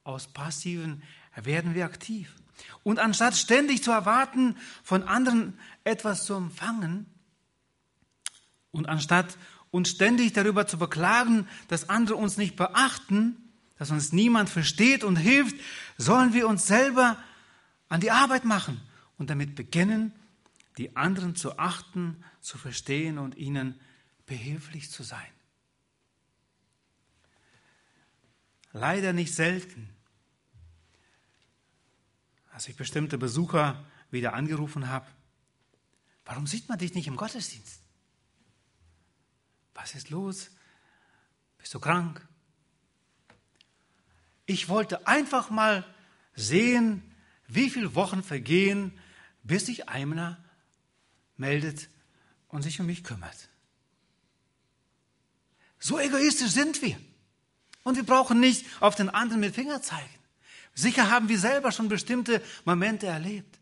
Aus 0.04 0.28
passiven 0.28 1.02
werden 1.34 1.74
wir 1.74 1.84
aktiv. 1.84 2.34
Und 2.82 2.98
anstatt 2.98 3.36
ständig 3.36 3.82
zu 3.82 3.90
erwarten, 3.90 4.56
von 4.82 5.02
anderen 5.02 5.58
etwas 5.82 6.24
zu 6.24 6.34
empfangen, 6.34 7.06
und 8.70 8.88
anstatt 8.88 9.38
uns 9.70 9.90
ständig 9.90 10.32
darüber 10.32 10.66
zu 10.66 10.78
beklagen, 10.78 11.46
dass 11.68 11.88
andere 11.88 12.16
uns 12.16 12.36
nicht 12.36 12.56
beachten, 12.56 13.36
dass 13.78 13.92
uns 13.92 14.12
niemand 14.12 14.50
versteht 14.50 15.04
und 15.04 15.14
hilft, 15.14 15.56
sollen 15.96 16.34
wir 16.34 16.48
uns 16.48 16.66
selber 16.66 17.16
an 17.88 18.00
die 18.00 18.10
Arbeit 18.10 18.44
machen 18.44 18.80
und 19.16 19.30
damit 19.30 19.54
beginnen, 19.54 20.12
die 20.76 20.96
anderen 20.96 21.36
zu 21.36 21.56
achten, 21.56 22.24
zu 22.40 22.58
verstehen 22.58 23.18
und 23.18 23.36
ihnen 23.36 23.78
behilflich 24.26 24.90
zu 24.90 25.04
sein. 25.04 25.33
Leider 28.74 29.12
nicht 29.12 29.32
selten, 29.32 29.88
als 32.50 32.68
ich 32.68 32.74
bestimmte 32.74 33.18
Besucher 33.18 33.86
wieder 34.10 34.34
angerufen 34.34 34.88
habe, 34.88 35.06
warum 36.24 36.48
sieht 36.48 36.68
man 36.68 36.80
dich 36.80 36.92
nicht 36.92 37.06
im 37.06 37.14
Gottesdienst? 37.14 37.80
Was 39.74 39.94
ist 39.94 40.10
los? 40.10 40.50
Bist 41.56 41.72
du 41.72 41.78
krank? 41.78 42.26
Ich 44.44 44.68
wollte 44.68 45.06
einfach 45.06 45.50
mal 45.50 45.86
sehen, 46.34 47.14
wie 47.46 47.70
viele 47.70 47.94
Wochen 47.94 48.24
vergehen, 48.24 48.98
bis 49.44 49.66
sich 49.66 49.88
einer 49.88 50.42
meldet 51.36 51.88
und 52.48 52.62
sich 52.62 52.80
um 52.80 52.86
mich 52.86 53.04
kümmert. 53.04 53.48
So 55.78 56.00
egoistisch 56.00 56.50
sind 56.50 56.82
wir. 56.82 56.98
Und 57.84 57.96
wir 57.96 58.04
brauchen 58.04 58.40
nicht 58.40 58.66
auf 58.80 58.96
den 58.96 59.10
anderen 59.10 59.40
mit 59.40 59.54
Finger 59.54 59.80
zeigen. 59.80 60.08
Sicher 60.74 61.10
haben 61.10 61.28
wir 61.28 61.38
selber 61.38 61.70
schon 61.70 61.88
bestimmte 61.88 62.42
Momente 62.64 63.06
erlebt. 63.06 63.60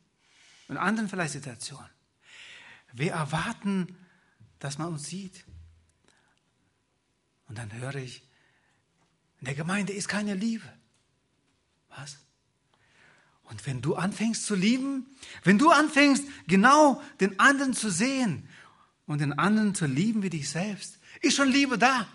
In 0.68 0.78
anderen 0.78 1.08
vielleicht 1.08 1.34
Situationen. 1.34 1.90
Wir 2.92 3.12
erwarten, 3.12 3.96
dass 4.58 4.78
man 4.78 4.88
uns 4.88 5.06
sieht. 5.06 5.44
Und 7.48 7.58
dann 7.58 7.72
höre 7.72 7.96
ich, 7.96 8.22
in 9.40 9.46
der 9.46 9.54
Gemeinde 9.54 9.92
ist 9.92 10.08
keine 10.08 10.34
Liebe. 10.34 10.66
Was? 11.96 12.16
Und 13.42 13.66
wenn 13.66 13.82
du 13.82 13.96
anfängst 13.96 14.46
zu 14.46 14.54
lieben, 14.54 15.06
wenn 15.42 15.58
du 15.58 15.70
anfängst, 15.70 16.24
genau 16.46 17.02
den 17.20 17.38
anderen 17.38 17.74
zu 17.74 17.90
sehen 17.90 18.48
und 19.06 19.20
den 19.20 19.32
anderen 19.38 19.74
zu 19.74 19.84
lieben 19.84 20.22
wie 20.22 20.30
dich 20.30 20.48
selbst, 20.48 20.98
ist 21.20 21.36
schon 21.36 21.48
Liebe 21.48 21.76
da. 21.76 22.06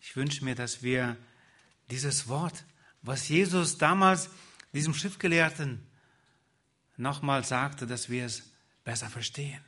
Ich 0.00 0.16
wünsche 0.16 0.44
mir, 0.44 0.54
dass 0.54 0.82
wir 0.82 1.16
dieses 1.90 2.28
Wort, 2.28 2.64
was 3.02 3.28
Jesus 3.28 3.78
damals 3.78 4.30
diesem 4.72 4.94
Schriftgelehrten 4.94 5.86
nochmal 6.96 7.44
sagte, 7.44 7.86
dass 7.86 8.08
wir 8.08 8.24
es 8.24 8.50
besser 8.84 9.08
verstehen. 9.08 9.60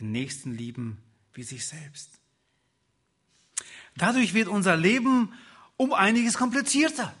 Den 0.00 0.12
Nächsten 0.12 0.54
lieben 0.54 0.98
wie 1.32 1.42
sich 1.42 1.66
selbst. 1.66 2.10
Dadurch 3.96 4.34
wird 4.34 4.48
unser 4.48 4.76
Leben 4.76 5.32
um 5.76 5.92
einiges 5.92 6.36
komplizierter, 6.36 7.14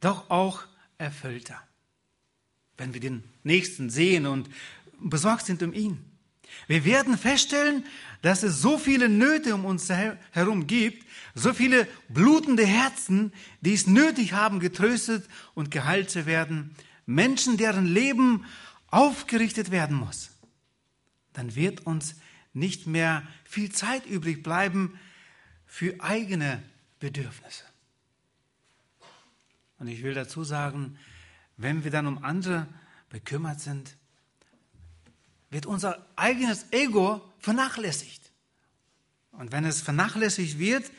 doch 0.00 0.30
auch 0.30 0.64
erfüllter, 0.98 1.60
wenn 2.76 2.94
wir 2.94 3.00
den 3.00 3.24
Nächsten 3.42 3.90
sehen 3.90 4.26
und 4.26 4.48
besorgt 5.00 5.46
sind 5.46 5.62
um 5.62 5.72
ihn. 5.72 6.04
Wir 6.66 6.84
werden 6.84 7.18
feststellen, 7.18 7.84
dass 8.24 8.42
es 8.42 8.62
so 8.62 8.78
viele 8.78 9.10
Nöte 9.10 9.54
um 9.54 9.66
uns 9.66 9.90
herum 9.90 10.66
gibt, 10.66 11.06
so 11.34 11.52
viele 11.52 11.86
blutende 12.08 12.64
Herzen, 12.64 13.34
die 13.60 13.74
es 13.74 13.86
nötig 13.86 14.32
haben, 14.32 14.60
getröstet 14.60 15.28
und 15.52 15.70
geheilt 15.70 16.08
zu 16.08 16.24
werden, 16.24 16.74
Menschen, 17.04 17.58
deren 17.58 17.84
Leben 17.84 18.46
aufgerichtet 18.86 19.70
werden 19.70 19.98
muss. 19.98 20.30
Dann 21.34 21.54
wird 21.54 21.86
uns 21.86 22.14
nicht 22.54 22.86
mehr 22.86 23.24
viel 23.44 23.70
Zeit 23.72 24.06
übrig 24.06 24.42
bleiben 24.42 24.98
für 25.66 26.00
eigene 26.00 26.62
Bedürfnisse. 27.00 27.64
Und 29.78 29.88
ich 29.88 30.02
will 30.02 30.14
dazu 30.14 30.44
sagen, 30.44 30.96
wenn 31.58 31.84
wir 31.84 31.90
dann 31.90 32.06
um 32.06 32.24
andere 32.24 32.68
bekümmert 33.10 33.60
sind, 33.60 33.98
wird 35.54 35.66
unser 35.66 36.04
eigenes 36.16 36.66
Ego 36.72 37.22
vernachlässigt. 37.38 38.32
Und 39.30 39.52
wenn 39.52 39.64
es 39.64 39.82
vernachlässigt 39.82 40.58
wird, 40.58 40.90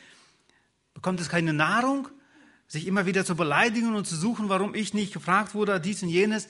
bekommt 0.94 1.20
es 1.20 1.28
keine 1.28 1.52
Nahrung, 1.52 2.08
sich 2.66 2.86
immer 2.86 3.04
wieder 3.04 3.26
zu 3.26 3.36
beleidigen 3.36 3.94
und 3.94 4.06
zu 4.06 4.16
suchen, 4.16 4.48
warum 4.48 4.74
ich 4.74 4.94
nicht 4.94 5.12
gefragt 5.12 5.54
wurde, 5.54 5.78
dies 5.78 6.02
und 6.02 6.08
jenes. 6.08 6.48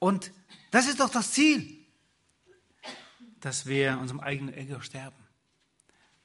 Und 0.00 0.32
das 0.72 0.88
ist 0.88 0.98
doch 0.98 1.10
das 1.10 1.30
Ziel, 1.30 1.78
dass 3.38 3.66
wir 3.66 3.98
unserem 4.00 4.18
eigenen 4.18 4.52
Ego 4.52 4.80
sterben 4.80 5.22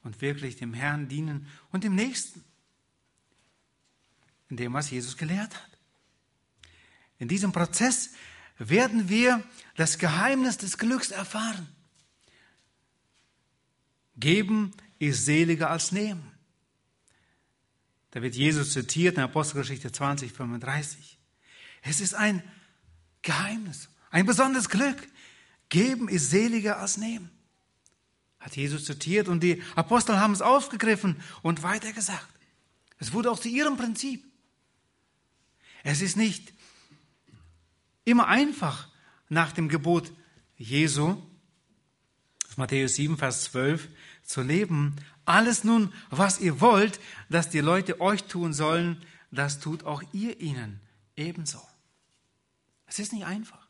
und 0.02 0.20
wirklich 0.20 0.56
dem 0.56 0.74
Herrn 0.74 1.06
dienen 1.06 1.46
und 1.70 1.84
dem 1.84 1.94
Nächsten, 1.94 2.44
in 4.50 4.56
dem, 4.56 4.72
was 4.72 4.90
Jesus 4.90 5.16
gelehrt 5.16 5.54
hat. 5.54 5.78
In 7.18 7.28
diesem 7.28 7.52
Prozess 7.52 8.10
werden 8.58 9.08
wir 9.08 9.42
das 9.76 9.98
Geheimnis 9.98 10.58
des 10.58 10.78
Glücks 10.78 11.10
erfahren. 11.10 11.68
Geben 14.16 14.72
ist 14.98 15.24
seliger 15.24 15.70
als 15.70 15.92
nehmen. 15.92 16.30
Da 18.12 18.22
wird 18.22 18.36
Jesus 18.36 18.72
zitiert 18.72 19.16
in 19.16 19.24
Apostelgeschichte 19.24 19.90
20, 19.90 20.32
35. 20.32 21.18
Es 21.82 22.00
ist 22.00 22.14
ein 22.14 22.42
Geheimnis, 23.22 23.88
ein 24.10 24.24
besonderes 24.24 24.68
Glück. 24.68 25.08
Geben 25.68 26.08
ist 26.08 26.30
seliger 26.30 26.78
als 26.78 26.96
nehmen. 26.96 27.30
Hat 28.38 28.54
Jesus 28.54 28.84
zitiert 28.84 29.26
und 29.26 29.42
die 29.42 29.62
Apostel 29.74 30.18
haben 30.18 30.32
es 30.32 30.42
aufgegriffen 30.42 31.20
und 31.42 31.62
weitergesagt. 31.62 32.28
Es 32.98 33.12
wurde 33.12 33.30
auch 33.30 33.40
zu 33.40 33.48
ihrem 33.48 33.76
Prinzip. 33.76 34.24
Es 35.82 36.00
ist 36.00 36.16
nicht 36.16 36.52
immer 38.04 38.26
einfach 38.28 38.88
nach 39.28 39.52
dem 39.52 39.68
Gebot 39.68 40.12
Jesu, 40.56 41.20
Matthäus 42.56 42.94
7, 42.94 43.18
Vers 43.18 43.44
12, 43.44 43.88
zu 44.22 44.42
leben. 44.42 44.96
Alles 45.24 45.64
nun, 45.64 45.92
was 46.10 46.40
ihr 46.40 46.60
wollt, 46.60 47.00
dass 47.28 47.50
die 47.50 47.60
Leute 47.60 48.00
euch 48.00 48.24
tun 48.24 48.52
sollen, 48.52 49.02
das 49.30 49.58
tut 49.58 49.84
auch 49.84 50.02
ihr 50.12 50.40
ihnen 50.40 50.80
ebenso. 51.16 51.60
Es 52.86 52.98
ist 52.98 53.12
nicht 53.12 53.24
einfach. 53.24 53.66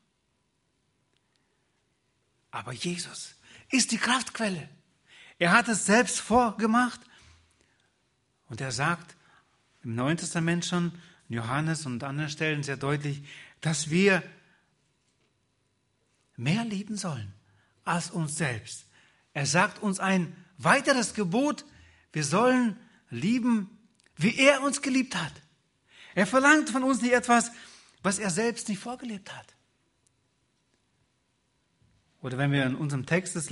Aber 2.50 2.72
Jesus 2.72 3.34
ist 3.70 3.92
die 3.92 3.98
Kraftquelle. 3.98 4.68
Er 5.38 5.52
hat 5.52 5.68
es 5.68 5.86
selbst 5.86 6.20
vorgemacht. 6.20 7.00
Und 8.46 8.60
er 8.60 8.72
sagt 8.72 9.16
im 9.82 9.94
Neuen 9.94 10.16
Testament 10.16 10.64
schon, 10.64 10.92
Johannes 11.28 11.86
und 11.86 12.04
anderen 12.04 12.30
Stellen 12.30 12.62
sehr 12.62 12.76
deutlich, 12.76 13.22
dass 13.64 13.88
wir 13.88 14.22
mehr 16.36 16.66
lieben 16.66 16.98
sollen 16.98 17.32
als 17.84 18.10
uns 18.10 18.36
selbst. 18.36 18.86
Er 19.32 19.46
sagt 19.46 19.82
uns 19.82 20.00
ein 20.00 20.36
weiteres 20.58 21.14
Gebot, 21.14 21.64
wir 22.12 22.24
sollen 22.24 22.76
lieben, 23.08 23.70
wie 24.16 24.36
er 24.36 24.62
uns 24.62 24.82
geliebt 24.82 25.16
hat. 25.16 25.32
Er 26.14 26.26
verlangt 26.26 26.68
von 26.68 26.82
uns 26.82 27.00
nicht 27.00 27.14
etwas, 27.14 27.52
was 28.02 28.18
er 28.18 28.28
selbst 28.28 28.68
nicht 28.68 28.80
vorgelebt 28.80 29.34
hat. 29.34 29.54
Oder 32.20 32.36
wenn 32.36 32.52
wir 32.52 32.66
in 32.66 32.74
unserem 32.74 33.06
Text 33.06 33.34
es 33.34 33.48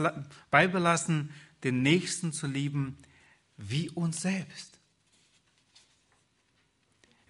beibelassen, 0.50 1.32
den 1.64 1.80
Nächsten 1.80 2.34
zu 2.34 2.46
lieben 2.46 2.98
wie 3.56 3.88
uns 3.88 4.20
selbst. 4.20 4.71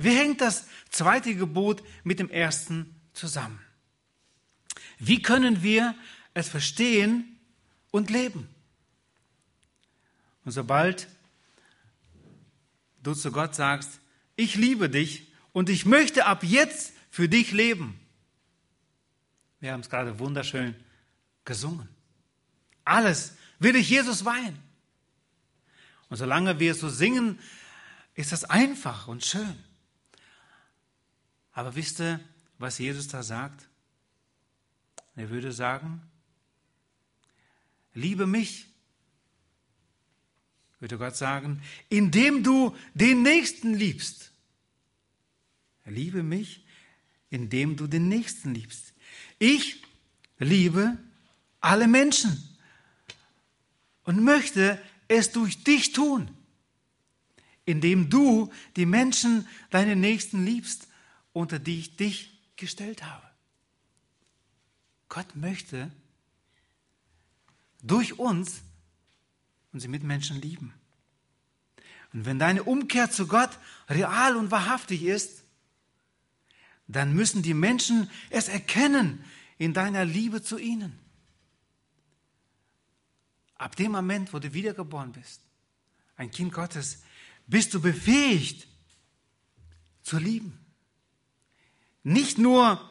Wie 0.02 0.16
hängt 0.16 0.40
das 0.40 0.66
zweite 0.90 1.34
Gebot 1.34 1.82
mit 2.04 2.18
dem 2.18 2.30
ersten 2.30 2.94
zusammen? 3.12 3.60
Wie 4.98 5.22
können 5.22 5.62
wir 5.62 5.94
es 6.34 6.48
verstehen 6.48 7.38
und 7.90 8.10
leben? 8.10 8.48
Und 10.44 10.52
sobald 10.52 11.08
du 13.02 13.14
zu 13.14 13.30
Gott 13.30 13.54
sagst, 13.54 14.00
ich 14.36 14.54
liebe 14.54 14.88
dich 14.88 15.32
und 15.52 15.68
ich 15.68 15.86
möchte 15.86 16.26
ab 16.26 16.42
jetzt 16.42 16.92
für 17.10 17.28
dich 17.28 17.52
leben. 17.52 17.98
Wir 19.60 19.72
haben 19.72 19.80
es 19.80 19.90
gerade 19.90 20.18
wunderschön 20.18 20.74
gesungen. 21.44 21.88
Alles 22.84 23.36
will 23.58 23.76
ich 23.76 23.88
Jesus 23.88 24.24
weihen. 24.24 24.58
Und 26.08 26.16
solange 26.16 26.58
wir 26.58 26.74
so 26.74 26.88
singen, 26.88 27.38
ist 28.14 28.32
das 28.32 28.44
einfach 28.44 29.06
und 29.06 29.24
schön. 29.24 29.56
Aber 31.52 31.74
wisst 31.74 32.00
ihr, 32.00 32.20
was 32.58 32.78
Jesus 32.78 33.08
da 33.08 33.22
sagt? 33.22 33.68
Er 35.14 35.28
würde 35.30 35.52
sagen, 35.52 36.02
liebe 37.94 38.26
mich, 38.26 38.66
würde 40.80 40.98
Gott 40.98 41.16
sagen, 41.16 41.62
indem 41.88 42.42
du 42.42 42.74
den 42.94 43.22
Nächsten 43.22 43.74
liebst. 43.74 44.32
Liebe 45.84 46.22
mich, 46.22 46.64
indem 47.30 47.76
du 47.76 47.86
den 47.86 48.08
Nächsten 48.08 48.54
liebst. 48.54 48.92
Ich 49.38 49.82
liebe 50.38 50.96
alle 51.60 51.86
Menschen 51.86 52.42
und 54.04 54.22
möchte 54.22 54.80
es 55.08 55.30
durch 55.30 55.62
dich 55.62 55.92
tun, 55.92 56.30
indem 57.64 58.10
du 58.10 58.52
die 58.76 58.86
Menschen, 58.86 59.46
deine 59.70 59.94
Nächsten 59.94 60.44
liebst, 60.44 60.88
unter 61.32 61.58
die 61.58 61.78
ich 61.78 61.96
dich 61.96 62.38
gestellt 62.56 63.02
habe. 63.04 63.26
Gott 65.08 65.36
möchte 65.36 65.90
durch 67.82 68.18
uns 68.18 68.62
unsere 69.72 69.90
Mitmenschen 69.90 70.40
lieben. 70.40 70.72
Und 72.12 72.26
wenn 72.26 72.38
deine 72.38 72.62
Umkehr 72.62 73.10
zu 73.10 73.26
Gott 73.26 73.58
real 73.88 74.36
und 74.36 74.50
wahrhaftig 74.50 75.02
ist, 75.02 75.44
dann 76.86 77.14
müssen 77.14 77.42
die 77.42 77.54
Menschen 77.54 78.10
es 78.30 78.48
erkennen 78.48 79.24
in 79.58 79.72
deiner 79.72 80.04
Liebe 80.04 80.42
zu 80.42 80.58
ihnen. 80.58 80.98
Ab 83.54 83.76
dem 83.76 83.92
Moment, 83.92 84.32
wo 84.32 84.38
du 84.38 84.52
wiedergeboren 84.52 85.12
bist, 85.12 85.40
ein 86.16 86.30
Kind 86.30 86.52
Gottes, 86.52 87.02
bist 87.46 87.72
du 87.72 87.80
befähigt 87.80 88.66
zu 90.02 90.18
lieben. 90.18 90.58
Nicht 92.02 92.38
nur 92.38 92.90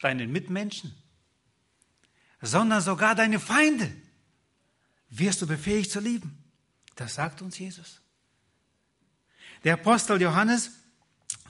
deinen 0.00 0.30
Mitmenschen, 0.30 0.94
sondern 2.40 2.82
sogar 2.82 3.14
deine 3.14 3.40
Feinde 3.40 3.90
wirst 5.08 5.40
du 5.40 5.46
befähigt 5.46 5.90
zu 5.90 6.00
lieben. 6.00 6.44
Das 6.96 7.14
sagt 7.14 7.40
uns 7.40 7.58
Jesus. 7.58 8.00
Der 9.64 9.74
Apostel 9.74 10.20
Johannes 10.20 10.72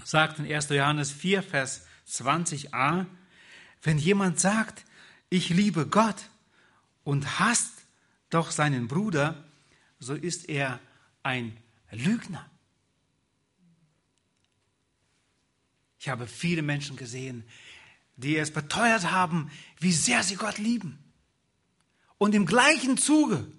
sagt 0.05 0.39
in 0.39 0.53
1. 0.53 0.69
Johannes 0.69 1.11
4, 1.11 1.43
Vers 1.43 1.87
20a, 2.09 3.07
wenn 3.83 3.99
jemand 3.99 4.39
sagt, 4.39 4.85
ich 5.31 5.49
liebe 5.49 5.87
Gott 5.87 6.31
und 7.03 7.41
hasst 7.41 7.73
doch 8.31 8.51
seinen 8.51 8.87
Bruder, 8.87 9.45
so 9.99 10.15
ist 10.15 10.49
er 10.49 10.79
ein 11.23 11.57
Lügner. 11.91 12.49
Ich 16.05 16.11
habe 16.11 16.27
viele 16.27 16.61
Menschen 16.61 16.99
gesehen, 16.99 17.45
die 18.17 18.37
es 18.37 18.53
beteuert 18.53 19.11
haben, 19.11 19.51
wie 19.81 19.91
sehr 19.91 20.23
sie 20.23 20.35
Gott 20.37 20.59
lieben. 20.59 21.03
Und 22.19 22.35
im 22.35 22.45
gleichen 22.45 22.99
Zuge 22.99 23.51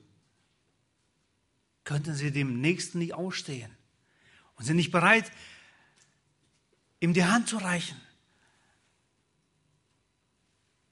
könnten 1.85 2.13
sie 2.13 2.29
dem 2.29 2.61
Nächsten 2.61 2.99
nicht 2.99 3.15
ausstehen 3.15 3.75
und 4.57 4.65
sind 4.65 4.75
nicht 4.75 4.91
bereit, 4.91 5.31
ihm 6.99 7.15
die 7.15 7.25
Hand 7.25 7.49
zu 7.49 7.57
reichen, 7.57 7.99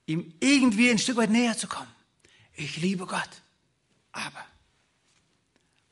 ihm 0.07 0.33
irgendwie 0.39 0.89
ein 0.89 0.97
Stück 0.97 1.17
weit 1.17 1.29
näher 1.29 1.55
zu 1.55 1.67
kommen. 1.67 1.93
Ich 2.53 2.77
liebe 2.77 3.05
Gott, 3.05 3.43
aber. 4.11 4.43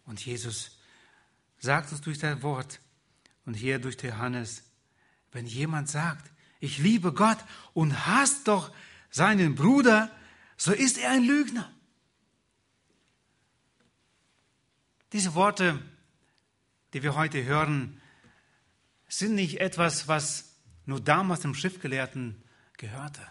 Und 0.08 0.26
Jesus 0.26 0.80
sagt 1.60 1.92
uns 1.92 2.02
durch 2.02 2.18
sein 2.18 2.42
Wort 2.42 2.80
und 3.46 3.54
hier 3.54 3.78
durch 3.78 4.02
Johannes, 4.02 4.64
wenn 5.32 5.46
jemand 5.46 5.90
sagt, 5.90 6.32
ich 6.60 6.78
liebe 6.78 7.14
Gott 7.14 7.40
und 7.74 8.06
hasst 8.06 8.48
doch 8.48 8.72
seinen 9.10 9.56
Bruder, 9.56 10.12
so 10.58 10.72
ist 10.72 10.98
er 10.98 11.12
ein 11.12 11.24
Lügner. 11.24 11.72
Diese 15.14 15.34
Worte, 15.34 15.82
die 16.94 17.04
wir 17.04 17.16
heute 17.16 17.44
hören, 17.44 18.02
sind 19.08 19.36
nicht 19.36 19.60
etwas, 19.60 20.08
was 20.08 20.56
nur 20.86 21.02
damals 21.02 21.42
dem 21.42 21.54
Schriftgelehrten 21.54 22.42
gehörte. 22.78 23.22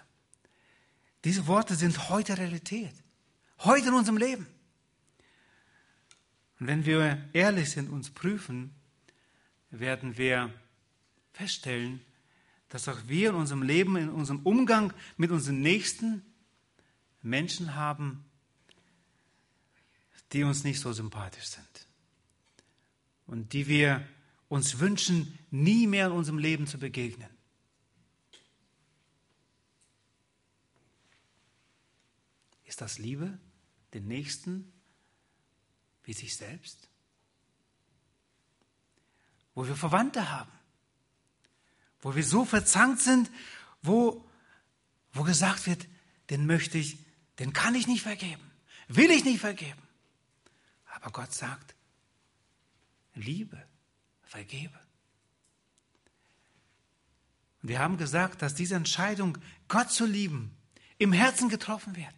Diese 1.24 1.46
Worte 1.46 1.74
sind 1.74 2.08
heute 2.08 2.36
Realität, 2.36 2.94
heute 3.60 3.88
in 3.88 3.94
unserem 3.94 4.18
Leben. 4.18 4.46
Und 6.58 6.66
wenn 6.66 6.84
wir 6.84 7.28
ehrlich 7.32 7.70
sind, 7.70 7.88
uns 7.88 8.10
prüfen, 8.10 8.74
werden 9.70 10.18
wir 10.18 10.52
feststellen, 11.32 12.00
dass 12.68 12.88
auch 12.88 13.08
wir 13.08 13.30
in 13.30 13.36
unserem 13.36 13.62
Leben, 13.62 13.96
in 13.96 14.08
unserem 14.08 14.40
Umgang 14.40 14.92
mit 15.16 15.30
unseren 15.30 15.60
Nächsten 15.60 16.24
Menschen 17.22 17.74
haben, 17.74 18.24
die 20.32 20.44
uns 20.44 20.64
nicht 20.64 20.80
so 20.80 20.92
sympathisch 20.92 21.46
sind 21.46 21.86
und 23.26 23.52
die 23.52 23.66
wir 23.66 24.06
uns 24.48 24.78
wünschen, 24.78 25.38
nie 25.50 25.86
mehr 25.86 26.06
in 26.06 26.12
unserem 26.12 26.38
Leben 26.38 26.66
zu 26.66 26.78
begegnen. 26.78 27.30
Ist 32.64 32.80
das 32.80 32.98
Liebe, 32.98 33.38
den 33.94 34.06
Nächsten 34.06 34.72
wie 36.04 36.12
sich 36.12 36.36
selbst? 36.36 36.88
Wo 39.54 39.66
wir 39.66 39.74
Verwandte 39.74 40.30
haben, 40.30 40.52
wo 42.02 42.14
wir 42.14 42.24
so 42.24 42.44
verzankt 42.44 43.00
sind, 43.00 43.30
wo, 43.82 44.24
wo 45.12 45.22
gesagt 45.22 45.66
wird, 45.66 45.86
den 46.30 46.46
möchte 46.46 46.78
ich, 46.78 46.98
den 47.38 47.52
kann 47.52 47.74
ich 47.74 47.86
nicht 47.86 48.02
vergeben, 48.02 48.42
will 48.88 49.10
ich 49.10 49.24
nicht 49.24 49.40
vergeben. 49.40 49.82
Aber 50.92 51.10
Gott 51.10 51.32
sagt, 51.32 51.74
liebe, 53.14 53.62
vergebe. 54.22 54.78
Und 57.62 57.68
wir 57.68 57.78
haben 57.78 57.98
gesagt, 57.98 58.42
dass 58.42 58.54
diese 58.54 58.74
Entscheidung, 58.74 59.38
Gott 59.68 59.90
zu 59.90 60.06
lieben, 60.06 60.56
im 60.98 61.12
Herzen 61.12 61.48
getroffen 61.48 61.96
wird. 61.96 62.12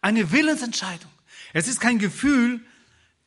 Eine 0.00 0.30
Willensentscheidung. 0.32 1.10
Es 1.52 1.68
ist 1.68 1.80
kein 1.80 1.98
Gefühl. 1.98 2.60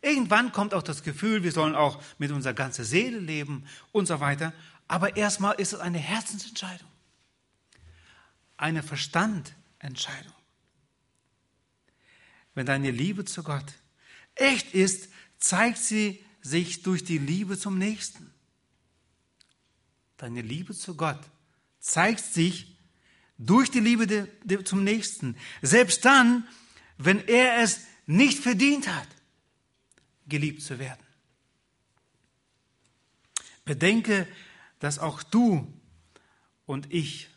Irgendwann 0.01 0.51
kommt 0.51 0.73
auch 0.73 0.83
das 0.83 1.03
Gefühl, 1.03 1.43
wir 1.43 1.51
sollen 1.51 1.75
auch 1.75 2.01
mit 2.17 2.31
unserer 2.31 2.53
ganzen 2.53 2.85
Seele 2.85 3.19
leben 3.19 3.65
und 3.91 4.07
so 4.07 4.19
weiter. 4.19 4.53
Aber 4.93 5.17
erstmal 5.17 5.59
ist 5.59 5.73
es 5.73 5.79
eine 5.79 5.97
Herzensentscheidung. 5.97 6.87
Eine 8.57 8.83
Verstandentscheidung. 8.83 10.35
Wenn 12.53 12.67
deine 12.67 12.91
Liebe 12.91 13.25
zu 13.25 13.41
Gott 13.41 13.73
echt 14.35 14.75
ist, 14.75 15.09
zeigt 15.39 15.79
sie 15.79 16.23
sich 16.43 16.83
durch 16.83 17.03
die 17.03 17.17
Liebe 17.17 17.57
zum 17.57 17.79
Nächsten. 17.79 18.31
Deine 20.17 20.43
Liebe 20.43 20.75
zu 20.75 20.95
Gott 20.95 21.21
zeigt 21.79 22.23
sich 22.23 22.77
durch 23.39 23.71
die 23.71 23.79
Liebe 23.79 24.27
zum 24.63 24.83
Nächsten. 24.83 25.35
Selbst 25.63 26.05
dann, 26.05 26.47
wenn 26.99 27.27
er 27.27 27.63
es 27.63 27.79
nicht 28.05 28.37
verdient 28.37 28.87
hat, 28.87 29.07
geliebt 30.27 30.61
zu 30.61 30.77
werden. 30.77 31.03
Bedenke, 33.65 34.27
dass 34.83 34.99
auch 34.99 35.23
du 35.23 35.73
und 36.65 36.93
ich 36.93 37.29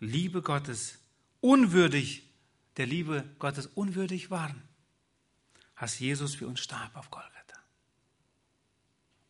Liebe 0.00 0.42
Gottes 0.42 0.98
unwürdig, 1.40 2.28
der 2.76 2.86
Liebe 2.86 3.24
Gottes 3.38 3.68
unwürdig 3.68 4.28
waren, 4.28 4.60
als 5.76 6.00
Jesus 6.00 6.34
für 6.34 6.48
uns 6.48 6.58
starb 6.58 6.96
auf 6.96 7.08
Golgatha. 7.12 7.56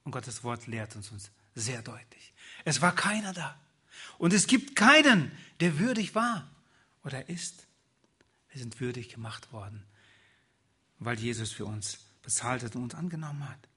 Und 0.05 0.13
Gottes 0.13 0.45
Wort 0.45 0.67
lehrt 0.67 0.97
uns, 0.97 1.13
uns 1.13 1.31
sehr 1.55 1.83
deutlich. 1.83 2.33
Es 2.65 2.81
war 2.81 2.95
keiner 2.95 3.35
da. 3.35 3.61
Und 4.17 4.33
es 4.33 4.47
gibt 4.47 4.75
keinen, 4.75 5.31
der 5.61 5.79
würdig 5.79 6.15
war 6.15 6.51
oder 7.05 7.29
ist. 7.29 7.67
Wir 8.49 8.63
sind 8.63 8.81
würdig 8.81 9.11
gemacht 9.11 9.53
worden, 9.53 9.85
weil 11.01 11.19
Jesus 11.19 11.53
für 11.53 11.67
uns 11.67 11.99
bezahlt 12.23 12.63
hat 12.63 12.75
und 12.77 12.85
uns 12.85 12.95
angenommen 12.95 13.47
hat. 13.47 13.69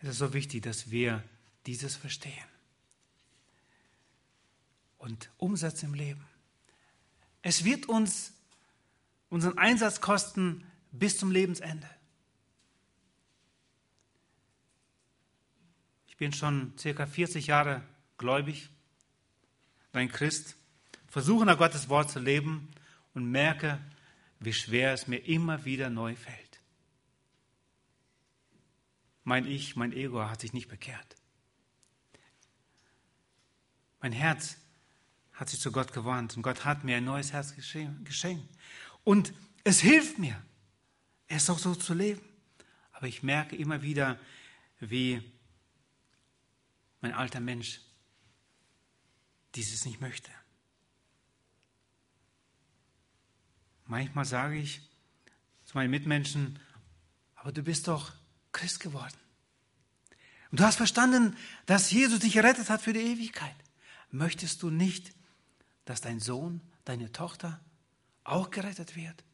Es 0.00 0.08
ist 0.08 0.18
so 0.18 0.32
wichtig, 0.32 0.62
dass 0.62 0.90
wir 0.90 1.22
dieses 1.66 1.96
verstehen 1.96 2.32
und 4.98 5.30
umsetzen 5.38 5.86
im 5.86 5.94
Leben. 5.94 6.24
Es 7.42 7.64
wird 7.64 7.86
uns 7.86 8.32
unseren 9.28 9.58
Einsatz 9.58 10.00
kosten 10.00 10.64
bis 10.92 11.18
zum 11.18 11.30
Lebensende. 11.30 11.88
Ich 16.06 16.16
bin 16.16 16.32
schon 16.32 16.72
circa 16.78 17.06
40 17.06 17.46
Jahre 17.46 17.82
gläubig, 18.16 18.70
ein 19.92 20.10
Christ, 20.10 20.56
versuche 21.08 21.44
nach 21.44 21.58
Gottes 21.58 21.88
Wort 21.88 22.10
zu 22.10 22.18
leben 22.18 22.68
und 23.14 23.30
merke, 23.30 23.78
wie 24.40 24.52
schwer 24.52 24.92
es 24.92 25.06
mir 25.06 25.18
immer 25.18 25.64
wieder 25.64 25.90
neu 25.90 26.14
fällt. 26.14 26.47
Mein 29.28 29.46
Ich, 29.46 29.76
mein 29.76 29.92
Ego 29.92 30.22
hat 30.22 30.40
sich 30.40 30.54
nicht 30.54 30.68
bekehrt. 30.68 31.14
Mein 34.00 34.12
Herz 34.12 34.56
hat 35.34 35.50
sich 35.50 35.60
zu 35.60 35.70
Gott 35.70 35.92
gewandt 35.92 36.34
und 36.34 36.42
Gott 36.42 36.64
hat 36.64 36.82
mir 36.82 36.96
ein 36.96 37.04
neues 37.04 37.34
Herz 37.34 37.54
geschenkt. 37.54 38.50
Und 39.04 39.34
es 39.64 39.80
hilft 39.80 40.18
mir, 40.18 40.42
es 41.26 41.50
auch 41.50 41.58
so 41.58 41.74
zu 41.74 41.92
leben. 41.92 42.22
Aber 42.92 43.06
ich 43.06 43.22
merke 43.22 43.54
immer 43.54 43.82
wieder, 43.82 44.18
wie 44.80 45.20
mein 47.02 47.12
alter 47.12 47.40
Mensch 47.40 47.82
dieses 49.56 49.84
nicht 49.84 50.00
möchte. 50.00 50.30
Manchmal 53.84 54.24
sage 54.24 54.56
ich 54.56 54.80
zu 55.66 55.76
meinen 55.76 55.90
Mitmenschen, 55.90 56.58
aber 57.34 57.52
du 57.52 57.62
bist 57.62 57.88
doch 57.88 58.17
Christ 58.52 58.80
geworden. 58.80 59.16
Und 60.50 60.60
du 60.60 60.64
hast 60.64 60.76
verstanden, 60.76 61.36
dass 61.66 61.90
Jesus 61.90 62.20
dich 62.20 62.32
gerettet 62.32 62.70
hat 62.70 62.80
für 62.80 62.92
die 62.92 63.00
Ewigkeit. 63.00 63.54
Möchtest 64.10 64.62
du 64.62 64.70
nicht, 64.70 65.12
dass 65.84 66.00
dein 66.00 66.20
Sohn, 66.20 66.60
deine 66.84 67.12
Tochter 67.12 67.60
auch 68.24 68.50
gerettet 68.50 68.96
wird? 68.96 69.24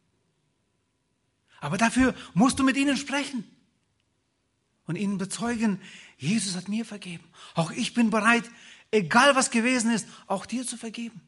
Aber 1.60 1.78
dafür 1.78 2.14
musst 2.34 2.58
du 2.58 2.64
mit 2.64 2.76
ihnen 2.76 2.96
sprechen 2.96 3.44
und 4.86 4.96
ihnen 4.96 5.18
bezeugen, 5.18 5.80
Jesus 6.18 6.56
hat 6.56 6.68
mir 6.68 6.84
vergeben. 6.84 7.24
Auch 7.54 7.70
ich 7.70 7.94
bin 7.94 8.10
bereit, 8.10 8.50
egal 8.90 9.34
was 9.34 9.50
gewesen 9.50 9.90
ist, 9.90 10.06
auch 10.26 10.46
dir 10.46 10.66
zu 10.66 10.76
vergeben. 10.76 11.20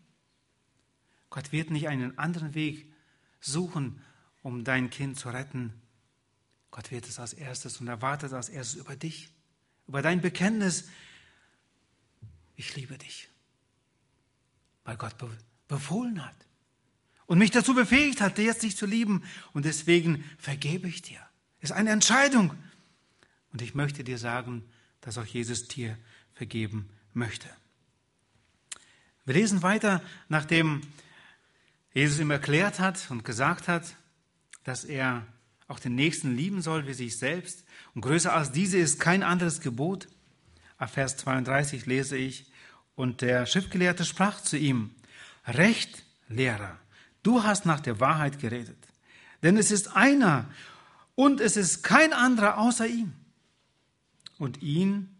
Gott 1.30 1.52
wird 1.52 1.70
nicht 1.70 1.88
einen 1.88 2.18
anderen 2.18 2.54
Weg 2.54 2.92
suchen, 3.40 4.02
um 4.42 4.64
dein 4.64 4.90
Kind 4.90 5.18
zu 5.18 5.28
retten. 5.30 5.72
Gott 6.76 6.90
wird 6.90 7.08
es 7.08 7.18
als 7.18 7.32
erstes 7.32 7.80
und 7.80 7.88
erwartet 7.88 8.34
als 8.34 8.50
erstes 8.50 8.78
über 8.78 8.96
dich, 8.96 9.30
über 9.88 10.02
dein 10.02 10.20
Bekenntnis. 10.20 10.84
Ich 12.54 12.76
liebe 12.76 12.98
dich, 12.98 13.30
weil 14.84 14.98
Gott 14.98 15.14
befohlen 15.68 16.22
hat 16.22 16.36
und 17.24 17.38
mich 17.38 17.50
dazu 17.50 17.72
befähigt 17.72 18.20
hat, 18.20 18.36
jetzt 18.36 18.62
dich 18.62 18.76
zu 18.76 18.84
lieben 18.84 19.24
und 19.54 19.64
deswegen 19.64 20.22
vergebe 20.36 20.86
ich 20.86 21.00
dir. 21.00 21.18
Es 21.60 21.70
ist 21.70 21.76
eine 21.76 21.92
Entscheidung. 21.92 22.54
Und 23.54 23.62
ich 23.62 23.74
möchte 23.74 24.04
dir 24.04 24.18
sagen, 24.18 24.62
dass 25.00 25.16
auch 25.16 25.24
Jesus 25.24 25.68
dir 25.68 25.96
vergeben 26.34 26.90
möchte. 27.14 27.48
Wir 29.24 29.32
lesen 29.32 29.62
weiter, 29.62 30.02
nachdem 30.28 30.82
Jesus 31.94 32.18
ihm 32.18 32.30
erklärt 32.30 32.80
hat 32.80 33.10
und 33.10 33.24
gesagt 33.24 33.66
hat, 33.66 33.96
dass 34.64 34.84
er 34.84 35.26
auch 35.68 35.78
den 35.78 35.94
Nächsten 35.94 36.36
lieben 36.36 36.62
soll 36.62 36.86
wie 36.86 36.94
sich 36.94 37.18
selbst. 37.18 37.64
Und 37.94 38.02
größer 38.02 38.32
als 38.32 38.52
diese 38.52 38.78
ist 38.78 39.00
kein 39.00 39.22
anderes 39.22 39.60
Gebot. 39.60 40.08
Ab 40.78 40.90
Vers 40.90 41.16
32 41.16 41.86
lese 41.86 42.16
ich, 42.16 42.50
und 42.94 43.20
der 43.20 43.46
Schriftgelehrte 43.46 44.04
sprach 44.04 44.40
zu 44.40 44.56
ihm, 44.56 44.90
Recht, 45.46 46.02
Lehrer, 46.28 46.78
du 47.22 47.44
hast 47.44 47.66
nach 47.66 47.80
der 47.80 48.00
Wahrheit 48.00 48.40
geredet. 48.40 48.78
Denn 49.42 49.56
es 49.56 49.70
ist 49.70 49.94
einer 49.94 50.50
und 51.14 51.40
es 51.40 51.56
ist 51.56 51.82
kein 51.82 52.12
anderer 52.12 52.58
außer 52.58 52.86
ihm. 52.86 53.12
Und 54.38 54.62
ihn 54.62 55.14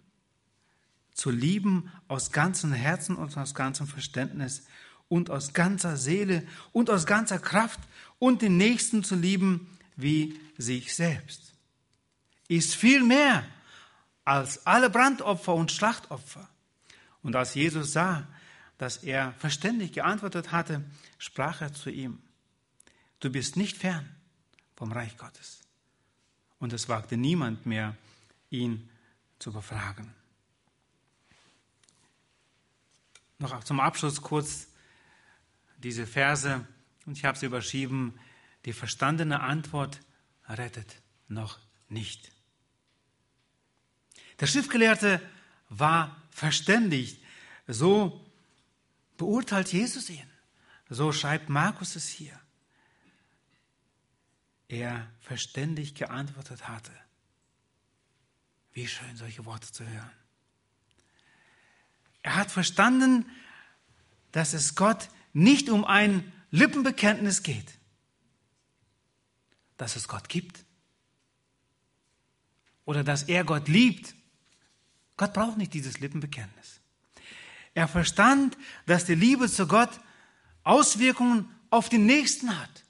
zu 1.13 1.31
lieben 1.31 1.91
aus 2.09 2.33
ganzem 2.33 2.73
Herzen 2.73 3.17
und 3.17 3.37
aus 3.37 3.55
ganzem 3.55 3.87
Verständnis 3.87 4.65
und 5.09 5.31
aus 5.31 5.53
ganzer 5.53 5.97
Seele 5.97 6.47
und 6.73 6.91
aus 6.91 7.07
ganzer 7.07 7.39
Kraft 7.39 7.81
und 8.19 8.43
den 8.43 8.57
Nächsten 8.57 9.05
zu 9.05 9.15
lieben 9.15 9.71
wie 9.97 10.39
sich 10.57 10.95
selbst. 10.95 11.53
Ist 12.49 12.75
viel 12.75 13.03
mehr 13.03 13.45
als 14.25 14.67
alle 14.67 14.91
Brandopfer 14.91 15.55
und 15.55 15.73
Schlachtopfer. 15.73 16.49
Und 17.23 17.35
als 17.35 17.55
Jesus 17.55 17.93
sah, 17.93 18.27
dass 18.79 18.99
er 18.99 19.33
verständig 19.39 19.93
geantwortet 19.93 20.53
hatte, 20.53 20.85
sprach 21.19 21.61
er 21.63 21.73
zu 21.73 21.91
ihm, 21.91 22.23
du 23.21 23.31
bist 23.31 23.57
nicht 23.57 23.77
fern 23.77 24.09
vom 24.77 24.93
Reich 24.93 25.17
Gottes. 25.17 25.61
Und 26.59 26.73
es 26.73 26.89
wagte 26.89 27.17
niemand 27.17 27.67
mehr, 27.67 27.97
ihn 28.51 28.89
zu 29.39 29.53
befragen. 29.53 30.15
Noch 33.39 33.65
zum 33.65 33.81
Abschluss 33.81 34.23
kurz 34.23 34.69
diese 35.79 36.07
Verse 36.07 36.67
und 37.05 37.19
ich 37.19 37.25
habe 37.25 37.39
sie 37.39 37.47
überschrieben, 37.47 38.19
die 38.67 38.73
verstandene 38.73 39.41
Antwort 39.41 40.01
rettet 40.49 41.01
noch 41.29 41.59
nicht. 41.89 42.31
Der 44.41 44.47
Schriftgelehrte 44.47 45.21
war 45.69 46.21
verständigt. 46.31 47.23
So 47.67 48.25
beurteilt 49.17 49.73
Jesus 49.73 50.11
ihn. 50.11 50.31
So 50.89 51.13
schreibt 51.13 51.49
Markus 51.49 51.97
es 51.97 52.09
hier. 52.09 52.39
Er 54.69 55.11
verständig 55.21 55.95
geantwortet 55.95 56.69
hatte. 56.69 56.93
Wie 58.73 58.87
schön, 58.87 59.17
solche 59.17 59.45
Worte 59.47 59.73
zu 59.73 59.87
hören. 59.87 60.11
Er 62.23 62.35
hat 62.35 62.51
verstanden, 62.51 63.31
dass 64.33 64.53
es 64.53 64.75
Gott 64.75 65.09
nicht 65.33 65.71
um 65.71 65.85
ein 65.85 66.33
Lippenbekenntnis 66.51 67.43
geht, 67.43 67.76
dass 69.77 69.97
es 69.97 70.09
Gott 70.09 70.29
gibt 70.29 70.65
oder 72.85 73.05
dass 73.05 73.25
er 73.25 73.45
Gott 73.45 73.69
liebt. 73.69 74.15
Gott 75.17 75.33
braucht 75.33 75.57
nicht 75.59 75.75
dieses 75.75 76.01
Lippenbekenntnis. 76.01 76.81
Er 77.75 77.89
verstand, 77.89 78.57
dass 78.87 79.05
die 79.05 79.15
Liebe 79.15 79.51
zu 79.51 79.67
Gott 79.67 79.91
Auswirkungen 80.65 81.55
auf 81.71 81.89
den 81.89 82.07
Nächsten 82.07 82.59
hat. 82.59 82.85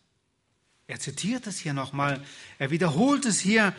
Er 0.87 1.01
zitiert 1.01 1.47
es 1.47 1.59
hier 1.59 1.73
nochmal, 1.73 2.25
er 2.59 2.71
wiederholt 2.71 3.27
es 3.27 3.41
hier, 3.41 3.75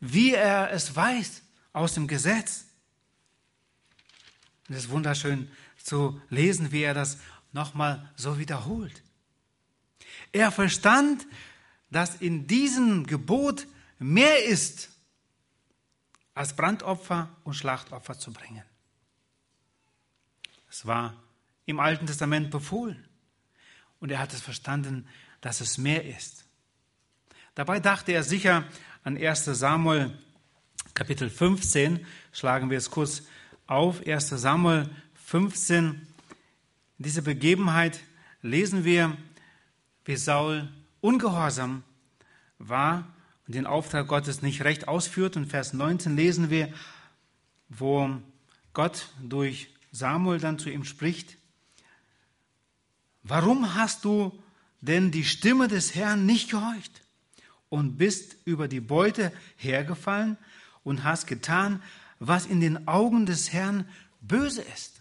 wie 0.00 0.32
er 0.32 0.70
es 0.70 0.94
weiß 0.94 1.42
aus 1.72 1.94
dem 1.94 2.06
Gesetz. 2.06 2.66
Es 4.68 4.76
ist 4.76 4.90
wunderschön 4.90 5.50
zu 5.82 6.20
lesen, 6.30 6.72
wie 6.72 6.82
er 6.82 6.94
das 6.94 7.18
nochmal 7.52 8.10
so 8.16 8.38
wiederholt. 8.38 9.02
Er 10.32 10.52
verstand, 10.52 11.26
dass 11.90 12.16
in 12.16 12.46
diesem 12.46 13.06
Gebot 13.06 13.66
mehr 13.98 14.44
ist, 14.44 14.90
als 16.34 16.54
Brandopfer 16.54 17.30
und 17.44 17.54
Schlachtopfer 17.54 18.18
zu 18.18 18.32
bringen. 18.32 18.62
Es 20.68 20.84
war 20.84 21.14
im 21.64 21.80
Alten 21.80 22.06
Testament 22.06 22.50
befohlen. 22.50 23.08
Und 24.00 24.10
er 24.10 24.18
hat 24.18 24.34
es 24.34 24.40
verstanden, 24.40 25.08
dass 25.40 25.60
es 25.60 25.78
mehr 25.78 26.04
ist. 26.04 26.44
Dabei 27.54 27.80
dachte 27.80 28.12
er 28.12 28.22
sicher 28.22 28.64
an 29.02 29.16
1 29.16 29.46
Samuel 29.46 30.16
Kapitel 30.92 31.30
15. 31.30 32.04
Schlagen 32.32 32.68
wir 32.68 32.78
es 32.78 32.90
kurz 32.90 33.22
auf 33.66 34.06
1 34.06 34.28
Samuel 34.28 34.90
15. 35.14 35.84
In 36.98 37.02
dieser 37.02 37.22
Begebenheit 37.22 38.00
lesen 38.42 38.84
wir, 38.84 39.16
wie 40.04 40.16
Saul 40.16 40.68
ungehorsam 41.06 41.84
war 42.58 43.06
und 43.46 43.54
den 43.54 43.64
Auftrag 43.64 44.08
Gottes 44.08 44.42
nicht 44.42 44.64
recht 44.64 44.88
ausführt. 44.88 45.36
Und 45.36 45.46
Vers 45.46 45.72
19 45.72 46.16
lesen 46.16 46.50
wir, 46.50 46.72
wo 47.68 48.10
Gott 48.72 49.08
durch 49.22 49.72
Samuel 49.92 50.40
dann 50.40 50.58
zu 50.58 50.68
ihm 50.68 50.84
spricht, 50.84 51.38
warum 53.22 53.74
hast 53.74 54.04
du 54.04 54.42
denn 54.80 55.12
die 55.12 55.24
Stimme 55.24 55.68
des 55.68 55.94
Herrn 55.94 56.26
nicht 56.26 56.50
gehorcht 56.50 57.02
und 57.68 57.96
bist 57.96 58.36
über 58.44 58.66
die 58.66 58.80
Beute 58.80 59.32
hergefallen 59.56 60.36
und 60.82 61.04
hast 61.04 61.26
getan, 61.26 61.82
was 62.18 62.46
in 62.46 62.60
den 62.60 62.88
Augen 62.88 63.26
des 63.26 63.52
Herrn 63.52 63.88
böse 64.20 64.62
ist. 64.62 65.00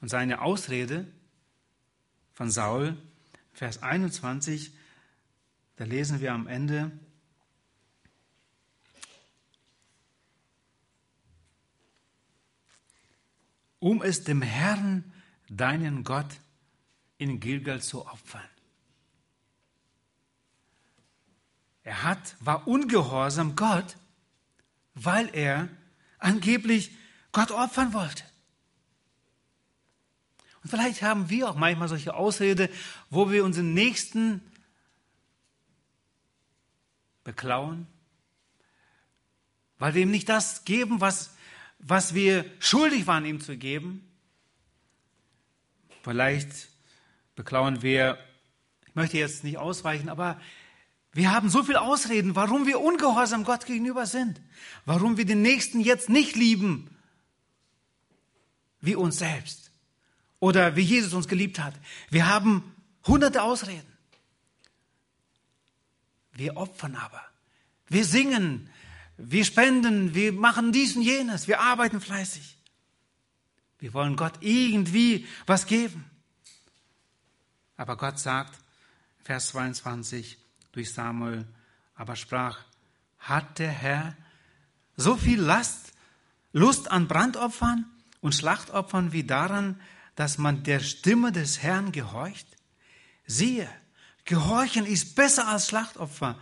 Und 0.00 0.08
seine 0.08 0.40
Ausrede 0.40 1.06
von 2.32 2.50
Saul, 2.50 2.96
Vers 3.52 3.82
21, 3.82 4.72
da 5.76 5.84
lesen 5.84 6.20
wir 6.20 6.32
am 6.32 6.46
Ende, 6.46 6.90
um 13.78 14.00
es 14.02 14.24
dem 14.24 14.42
Herrn, 14.42 15.12
deinen 15.48 16.04
Gott, 16.04 16.38
in 17.18 17.40
Gilgal 17.40 17.82
zu 17.82 18.06
opfern. 18.06 18.48
Er 21.84 22.02
hat, 22.04 22.36
war 22.40 22.66
ungehorsam 22.68 23.56
Gott, 23.56 23.96
weil 24.94 25.28
er 25.34 25.68
angeblich 26.18 26.96
Gott 27.32 27.50
opfern 27.50 27.92
wollte. 27.92 28.24
Und 30.62 30.70
vielleicht 30.70 31.02
haben 31.02 31.28
wir 31.28 31.48
auch 31.48 31.56
manchmal 31.56 31.88
solche 31.88 32.14
Ausrede, 32.14 32.70
wo 33.10 33.30
wir 33.30 33.44
unseren 33.44 33.74
Nächsten 33.74 34.40
beklauen, 37.24 37.86
weil 39.78 39.94
wir 39.94 40.02
ihm 40.02 40.10
nicht 40.10 40.28
das 40.28 40.64
geben, 40.64 41.00
was, 41.00 41.34
was 41.78 42.14
wir 42.14 42.44
schuldig 42.60 43.06
waren, 43.06 43.24
ihm 43.24 43.40
zu 43.40 43.56
geben. 43.56 44.08
Vielleicht 46.02 46.68
beklauen 47.34 47.82
wir, 47.82 48.18
ich 48.86 48.94
möchte 48.94 49.18
jetzt 49.18 49.42
nicht 49.44 49.58
ausweichen, 49.58 50.08
aber 50.08 50.40
wir 51.12 51.32
haben 51.32 51.50
so 51.50 51.62
viele 51.62 51.80
Ausreden, 51.80 52.36
warum 52.36 52.66
wir 52.66 52.80
ungehorsam 52.80 53.44
Gott 53.44 53.66
gegenüber 53.66 54.06
sind, 54.06 54.40
warum 54.84 55.16
wir 55.16 55.26
den 55.26 55.42
Nächsten 55.42 55.80
jetzt 55.80 56.08
nicht 56.08 56.36
lieben 56.36 56.88
wie 58.80 58.96
uns 58.96 59.18
selbst 59.18 59.61
oder 60.42 60.74
wie 60.74 60.80
Jesus 60.80 61.14
uns 61.14 61.28
geliebt 61.28 61.60
hat. 61.60 61.72
Wir 62.10 62.26
haben 62.26 62.74
hunderte 63.06 63.44
Ausreden. 63.44 63.86
Wir 66.32 66.56
opfern 66.56 66.96
aber. 66.96 67.22
Wir 67.86 68.04
singen, 68.04 68.68
wir 69.16 69.44
spenden, 69.44 70.16
wir 70.16 70.32
machen 70.32 70.72
dies 70.72 70.96
und 70.96 71.02
jenes, 71.02 71.46
wir 71.46 71.60
arbeiten 71.60 72.00
fleißig. 72.00 72.58
Wir 73.78 73.94
wollen 73.94 74.16
Gott 74.16 74.32
irgendwie 74.40 75.28
was 75.46 75.66
geben. 75.66 76.10
Aber 77.76 77.96
Gott 77.96 78.18
sagt, 78.18 78.58
Vers 79.22 79.50
22 79.50 80.38
durch 80.72 80.92
Samuel, 80.92 81.46
aber 81.94 82.16
sprach, 82.16 82.58
hat 83.20 83.60
der 83.60 83.70
Herr 83.70 84.16
so 84.96 85.16
viel 85.16 85.40
Last, 85.40 85.92
Lust 86.52 86.90
an 86.90 87.06
Brandopfern 87.06 87.88
und 88.20 88.34
Schlachtopfern 88.34 89.12
wie 89.12 89.22
daran, 89.22 89.80
dass 90.14 90.38
man 90.38 90.62
der 90.62 90.80
Stimme 90.80 91.32
des 91.32 91.62
Herrn 91.62 91.92
gehorcht? 91.92 92.46
Siehe, 93.26 93.68
Gehorchen 94.24 94.86
ist 94.86 95.14
besser 95.14 95.48
als 95.48 95.68
Schlachtopfer. 95.68 96.38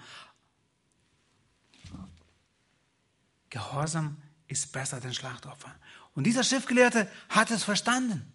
Gehorsam 3.48 4.20
ist 4.46 4.72
besser 4.72 5.00
denn 5.00 5.14
Schlachtopfer. 5.14 5.74
Und 6.14 6.24
dieser 6.24 6.44
Schriftgelehrte 6.44 7.10
hat 7.28 7.50
es 7.50 7.64
verstanden, 7.64 8.30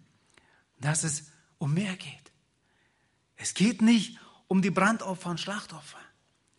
dass 0.78 1.04
es 1.04 1.30
um 1.58 1.74
mehr 1.74 1.96
geht. 1.96 2.32
Es 3.36 3.54
geht 3.54 3.82
nicht 3.82 4.18
um 4.48 4.62
die 4.62 4.70
Brandopfer 4.70 5.30
und 5.30 5.40
Schlachtopfer. 5.40 6.00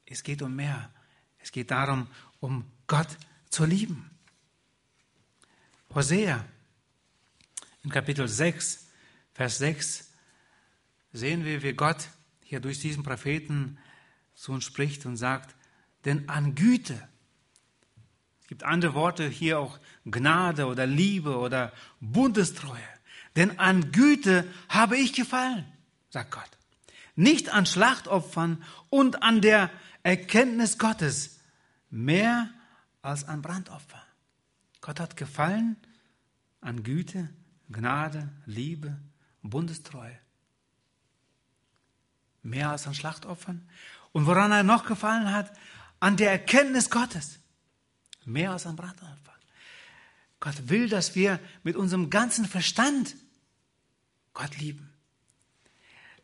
Es 0.05 0.23
geht 0.23 0.41
um 0.41 0.55
mehr. 0.55 0.91
Es 1.39 1.51
geht 1.51 1.71
darum, 1.71 2.07
um 2.39 2.71
Gott 2.87 3.17
zu 3.49 3.65
lieben. 3.65 4.09
Hosea 5.93 6.45
in 7.87 7.93
Kapitel 7.93 8.27
6, 8.27 8.85
Vers 9.31 9.59
6 9.59 10.11
sehen 11.13 11.45
wir, 11.45 11.63
wie 11.63 11.71
Gott 11.71 12.09
hier 12.43 12.59
durch 12.59 12.81
diesen 12.81 13.01
Propheten 13.01 13.77
zu 14.35 14.51
uns 14.51 14.65
spricht 14.65 15.05
und 15.05 15.15
sagt, 15.15 15.55
denn 16.03 16.27
an 16.27 16.53
Güte, 16.53 17.01
es 18.41 18.47
gibt 18.47 18.63
andere 18.63 18.93
Worte 18.93 19.29
hier 19.29 19.59
auch 19.59 19.79
Gnade 20.03 20.65
oder 20.65 20.85
Liebe 20.85 21.37
oder 21.37 21.71
Bundestreue, 22.01 22.77
denn 23.37 23.57
an 23.57 23.93
Güte 23.93 24.45
habe 24.67 24.97
ich 24.97 25.13
gefallen, 25.13 25.63
sagt 26.09 26.31
Gott. 26.31 26.57
Nicht 27.15 27.53
an 27.53 27.65
Schlachtopfern 27.65 28.61
und 28.89 29.23
an 29.23 29.39
der 29.39 29.71
Erkenntnis 30.03 30.77
Gottes, 30.77 31.39
mehr 31.89 32.49
als 33.01 33.23
an 33.23 33.41
Brandopfer. 33.41 34.03
Gott 34.81 34.99
hat 34.99 35.15
gefallen 35.15 35.77
an 36.59 36.83
Güte, 36.83 37.29
Gnade, 37.69 38.29
Liebe, 38.45 38.97
Bundestreue 39.41 40.19
mehr 42.47 42.71
als 42.71 42.87
an 42.87 42.95
Schlachtopfern. 42.95 43.67
Und 44.11 44.25
woran 44.25 44.51
er 44.51 44.63
noch 44.63 44.85
gefallen 44.85 45.31
hat, 45.31 45.51
an 45.99 46.17
der 46.17 46.31
Erkenntnis 46.31 46.89
Gottes, 46.89 47.39
mehr 48.25 48.51
als 48.51 48.65
an 48.65 48.75
Brandopfern. 48.75 49.17
Gott 50.39 50.69
will, 50.69 50.87
dass 50.89 51.15
wir 51.15 51.39
mit 51.63 51.75
unserem 51.75 52.09
ganzen 52.09 52.45
Verstand 52.45 53.15
Gott 54.33 54.57
lieben. 54.57 54.93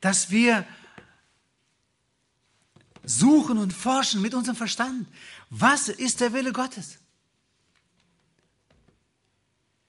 Dass 0.01 0.29
wir 0.29 0.65
suchen 3.03 3.57
und 3.57 3.73
forschen 3.73 4.21
mit 4.21 4.33
unserem 4.33 4.55
Verstand. 4.55 5.07
Was 5.49 5.89
ist 5.89 6.21
der 6.21 6.33
Wille 6.33 6.53
Gottes? 6.53 6.99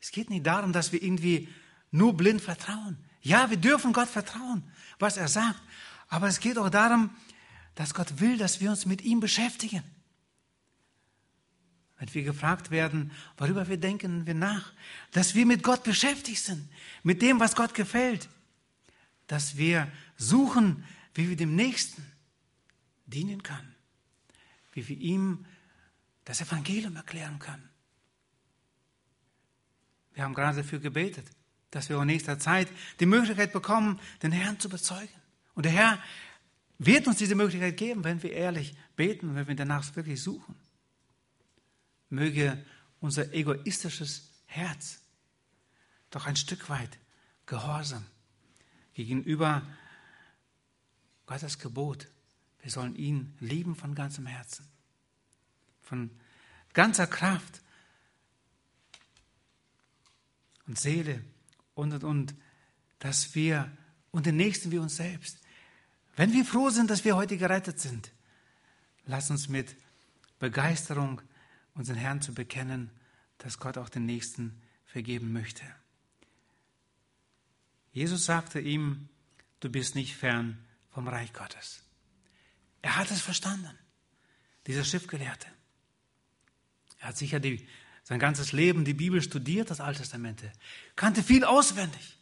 Es 0.05 0.11
geht 0.11 0.29
nicht 0.29 0.45
darum, 0.45 0.75
dass 0.75 0.93
wir 0.93 1.03
irgendwie 1.03 1.49
nur 1.91 2.15
blind 2.15 2.43
vertrauen. 2.43 2.99
Ja, 3.23 3.49
wir 3.49 3.57
dürfen 3.57 3.95
Gott 3.95 4.11
vertrauen, 4.11 4.63
was 4.99 5.17
er 5.17 5.29
sagt. 5.29 5.63
Aber 6.09 6.29
es 6.29 6.41
geht 6.41 6.59
auch 6.59 6.69
darum, 6.69 7.09
dass 7.75 7.95
Gott 7.95 8.21
will, 8.21 8.37
dass 8.37 8.61
wir 8.61 8.69
uns 8.69 8.85
mit 8.85 9.01
ihm 9.01 9.21
beschäftigen. 9.21 9.83
Wenn 11.97 12.13
wir 12.13 12.23
gefragt 12.23 12.71
werden, 12.71 13.13
worüber 13.39 13.67
wir 13.67 13.79
denken 13.79 14.27
wir 14.27 14.35
nach, 14.35 14.75
dass 15.13 15.35
wir 15.35 15.47
mit 15.47 15.63
Gott 15.63 15.85
beschäftigt 15.85 16.43
sind, 16.43 16.69
mit 17.03 17.23
dem, 17.23 17.41
was 17.41 17.57
Gott 17.57 17.73
gefällt, 17.73 18.29
dass 19.27 19.57
wir 19.57 19.91
suchen, 20.19 20.85
wie 21.15 21.31
wir 21.31 21.37
dem 21.37 21.57
Nächsten 21.57 22.05
dienen 23.07 23.43
können, 23.43 23.75
wie 24.75 24.87
wir 24.87 24.99
ihm 24.99 25.47
das 26.27 26.43
Evangelium 26.43 26.95
erklären 26.95 27.39
können. 27.39 27.71
Wir 30.15 30.25
haben 30.25 30.35
gerade 30.35 30.59
dafür 30.59 30.79
gebetet, 30.79 31.27
dass 31.71 31.89
wir 31.89 32.01
in 32.01 32.07
nächster 32.07 32.39
Zeit 32.39 32.69
die 33.01 33.07
Möglichkeit 33.07 33.53
bekommen, 33.53 34.01
den 34.23 34.33
Herrn 34.33 34.61
zu 34.61 34.69
bezeugen. 34.69 35.13
Und 35.55 35.65
der 35.65 35.73
Herr 35.73 35.99
wird 36.79 37.07
uns 37.07 37.19
diese 37.19 37.35
Möglichkeit 37.35 37.77
geben, 37.77 38.05
wenn 38.05 38.23
wir 38.23 38.33
ehrlich 38.33 38.75
beten 38.97 39.35
wenn 39.35 39.49
wir 39.49 39.55
danach 39.55 39.95
wirklich 39.97 40.23
suchen. 40.23 40.55
Möge 42.11 42.65
unser 43.01 43.33
egoistisches 43.35 44.31
Herz 44.47 45.01
doch 46.11 46.27
ein 46.27 46.37
Stück 46.37 46.69
weit 46.69 46.97
gehorsam 47.47 48.05
gegenüber 48.95 49.63
Gottes 51.27 51.59
Gebot. 51.59 52.07
Wir 52.63 52.71
sollen 52.71 52.95
ihn 52.95 53.37
lieben 53.41 53.75
von 53.75 53.95
ganzem 53.95 54.27
Herzen, 54.27 54.65
von 55.83 56.11
ganzer 56.73 57.07
Kraft 57.07 57.63
und 60.67 60.79
Seele 60.79 61.23
und, 61.75 61.93
und, 61.93 62.05
und, 62.05 62.35
dass 62.99 63.35
wir 63.35 63.71
und 64.11 64.27
den 64.27 64.37
Nächsten 64.37 64.71
wie 64.71 64.79
uns 64.79 64.97
selbst 64.97 65.39
wenn 66.17 66.33
wir 66.33 66.45
froh 66.45 66.71
sind, 66.71 66.91
dass 66.91 67.05
wir 67.05 67.17
heute 67.17 67.37
gerettet 67.37 67.81
sind, 67.81 68.13
lass 69.07 69.31
uns 69.31 69.49
mit 69.49 69.75
Begeisterung 70.39 71.21
unseren 71.75 71.97
Herrn 71.97 72.23
zu 72.23 72.35
bekennen, 72.35 72.91
dass 73.39 73.59
Gott 73.59 73.79
auch 73.79 73.89
den 73.89 74.07
Nächsten 74.07 74.61
vergeben 74.87 75.33
möchte. 75.33 75.65
Jesus 77.93 78.25
sagte 78.25 78.61
ihm, 78.61 79.09
du 79.61 79.71
bist 79.71 79.95
nicht 79.95 80.17
fern 80.17 80.65
vom 80.91 81.09
Reich 81.09 81.33
Gottes. 81.33 81.83
Er 82.83 82.97
hat 82.97 83.11
es 83.11 83.21
verstanden, 83.21 83.77
dieser 84.67 84.85
Schriftgelehrte. 84.85 85.49
Er 86.99 87.09
hat 87.09 87.17
sicher 87.17 87.41
die, 87.41 87.67
sein 88.05 88.19
ganzes 88.19 88.53
Leben 88.53 88.85
die 88.85 88.95
Bibel 88.95 89.21
studiert, 89.23 89.71
das 89.71 89.81
Alte 89.81 90.01
Testament, 90.01 90.43
kannte 90.95 91.23
viel 91.23 91.45
auswendig. 91.45 92.19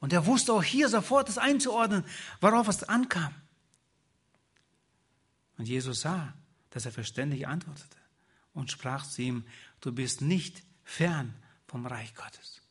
Und 0.00 0.12
er 0.12 0.26
wusste 0.26 0.52
auch 0.52 0.62
hier 0.62 0.88
sofort 0.88 1.28
das 1.28 1.38
einzuordnen, 1.38 2.04
worauf 2.40 2.68
es 2.68 2.84
ankam. 2.84 3.34
Und 5.56 5.66
Jesus 5.66 6.00
sah, 6.00 6.34
dass 6.70 6.84
er 6.86 6.92
verständlich 6.92 7.46
antwortete 7.46 7.96
und 8.52 8.70
sprach 8.70 9.06
zu 9.06 9.22
ihm, 9.22 9.44
du 9.80 9.92
bist 9.92 10.20
nicht 10.20 10.62
fern 10.84 11.34
vom 11.66 11.86
Reich 11.86 12.14
Gottes. 12.14 12.62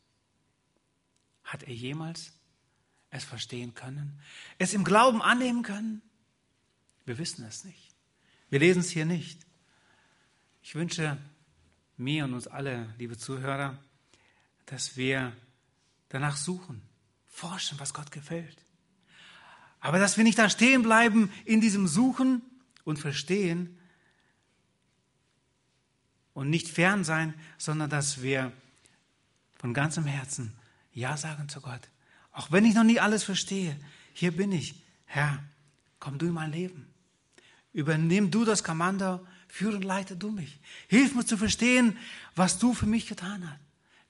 Hat 1.42 1.64
er 1.64 1.74
jemals 1.74 2.32
es 3.10 3.24
verstehen 3.24 3.74
können? 3.74 4.20
Es 4.58 4.74
im 4.74 4.84
Glauben 4.84 5.22
annehmen 5.22 5.62
können? 5.62 6.02
Wir 7.04 7.18
wissen 7.18 7.44
es 7.44 7.64
nicht. 7.64 7.94
Wir 8.48 8.60
lesen 8.60 8.80
es 8.80 8.90
hier 8.90 9.06
nicht. 9.06 9.44
Ich 10.62 10.74
wünsche 10.74 11.18
mir 12.02 12.24
und 12.24 12.34
uns 12.34 12.46
alle, 12.46 12.92
liebe 12.98 13.16
Zuhörer, 13.16 13.78
dass 14.66 14.96
wir 14.96 15.32
danach 16.08 16.36
suchen, 16.36 16.82
forschen, 17.26 17.78
was 17.80 17.94
Gott 17.94 18.10
gefällt. 18.10 18.58
Aber 19.80 19.98
dass 19.98 20.16
wir 20.16 20.24
nicht 20.24 20.38
da 20.38 20.48
stehen 20.48 20.82
bleiben 20.82 21.30
in 21.44 21.60
diesem 21.60 21.88
Suchen 21.88 22.42
und 22.84 22.98
Verstehen 22.98 23.78
und 26.34 26.50
nicht 26.50 26.68
fern 26.68 27.04
sein, 27.04 27.34
sondern 27.58 27.90
dass 27.90 28.22
wir 28.22 28.52
von 29.58 29.74
ganzem 29.74 30.04
Herzen 30.04 30.52
Ja 30.92 31.16
sagen 31.16 31.48
zu 31.48 31.60
Gott. 31.60 31.88
Auch 32.32 32.50
wenn 32.50 32.64
ich 32.64 32.74
noch 32.74 32.84
nie 32.84 33.00
alles 33.00 33.24
verstehe, 33.24 33.78
hier 34.12 34.36
bin 34.36 34.52
ich. 34.52 34.82
Herr, 35.04 35.42
komm 35.98 36.18
du 36.18 36.26
in 36.26 36.32
mein 36.32 36.52
Leben. 36.52 36.86
Übernimm 37.72 38.30
du 38.30 38.44
das 38.44 38.64
Kommando, 38.64 39.26
führe 39.52 39.76
und 39.76 39.84
leite 39.84 40.16
du 40.16 40.30
mich. 40.30 40.58
Hilf 40.88 41.14
mir 41.14 41.26
zu 41.26 41.36
verstehen, 41.36 41.98
was 42.34 42.58
du 42.58 42.72
für 42.72 42.86
mich 42.86 43.06
getan 43.06 43.48
hast, 43.48 43.60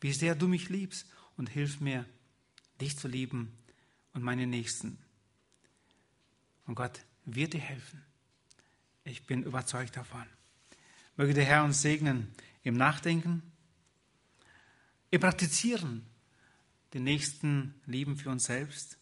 wie 0.01 0.13
sehr 0.13 0.37
du 0.37 0.47
mich 0.47 0.69
liebst 0.69 1.05
und 1.37 1.49
hilf 1.49 1.81
mir, 1.81 2.07
dich 2.81 2.97
zu 2.97 3.09
lieben 3.09 3.53
und 4.13 4.23
meine 4.23 4.47
Nächsten. 4.47 4.99
Und 6.65 6.77
Gott 6.77 7.01
wird 7.25 7.55
dir 7.55 7.61
helfen. 7.61 8.05
Ich 9.03 9.27
bin 9.27 9.43
überzeugt 9.43 9.97
davon. 9.97 10.25
Möge 11.17 11.35
der 11.35 11.45
Herr 11.45 11.65
uns 11.65 11.83
segnen 11.83 12.33
im 12.63 12.77
Nachdenken, 12.77 13.43
im 15.11 15.21
Praktizieren, 15.21 16.07
den 16.95 17.03
Nächsten 17.03 17.75
lieben 17.87 18.17
für 18.17 18.31
uns 18.31 18.45
selbst 18.45 18.97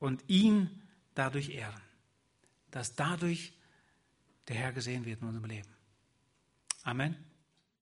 und 0.00 0.24
ihn 0.26 0.82
dadurch 1.14 1.50
ehren, 1.50 1.80
dass 2.70 2.94
dadurch 2.94 3.52
der 4.48 4.56
Herr 4.56 4.72
gesehen 4.72 5.04
wird 5.04 5.20
in 5.20 5.28
unserem 5.28 5.48
Leben. 5.48 5.68
Amen. 6.82 7.29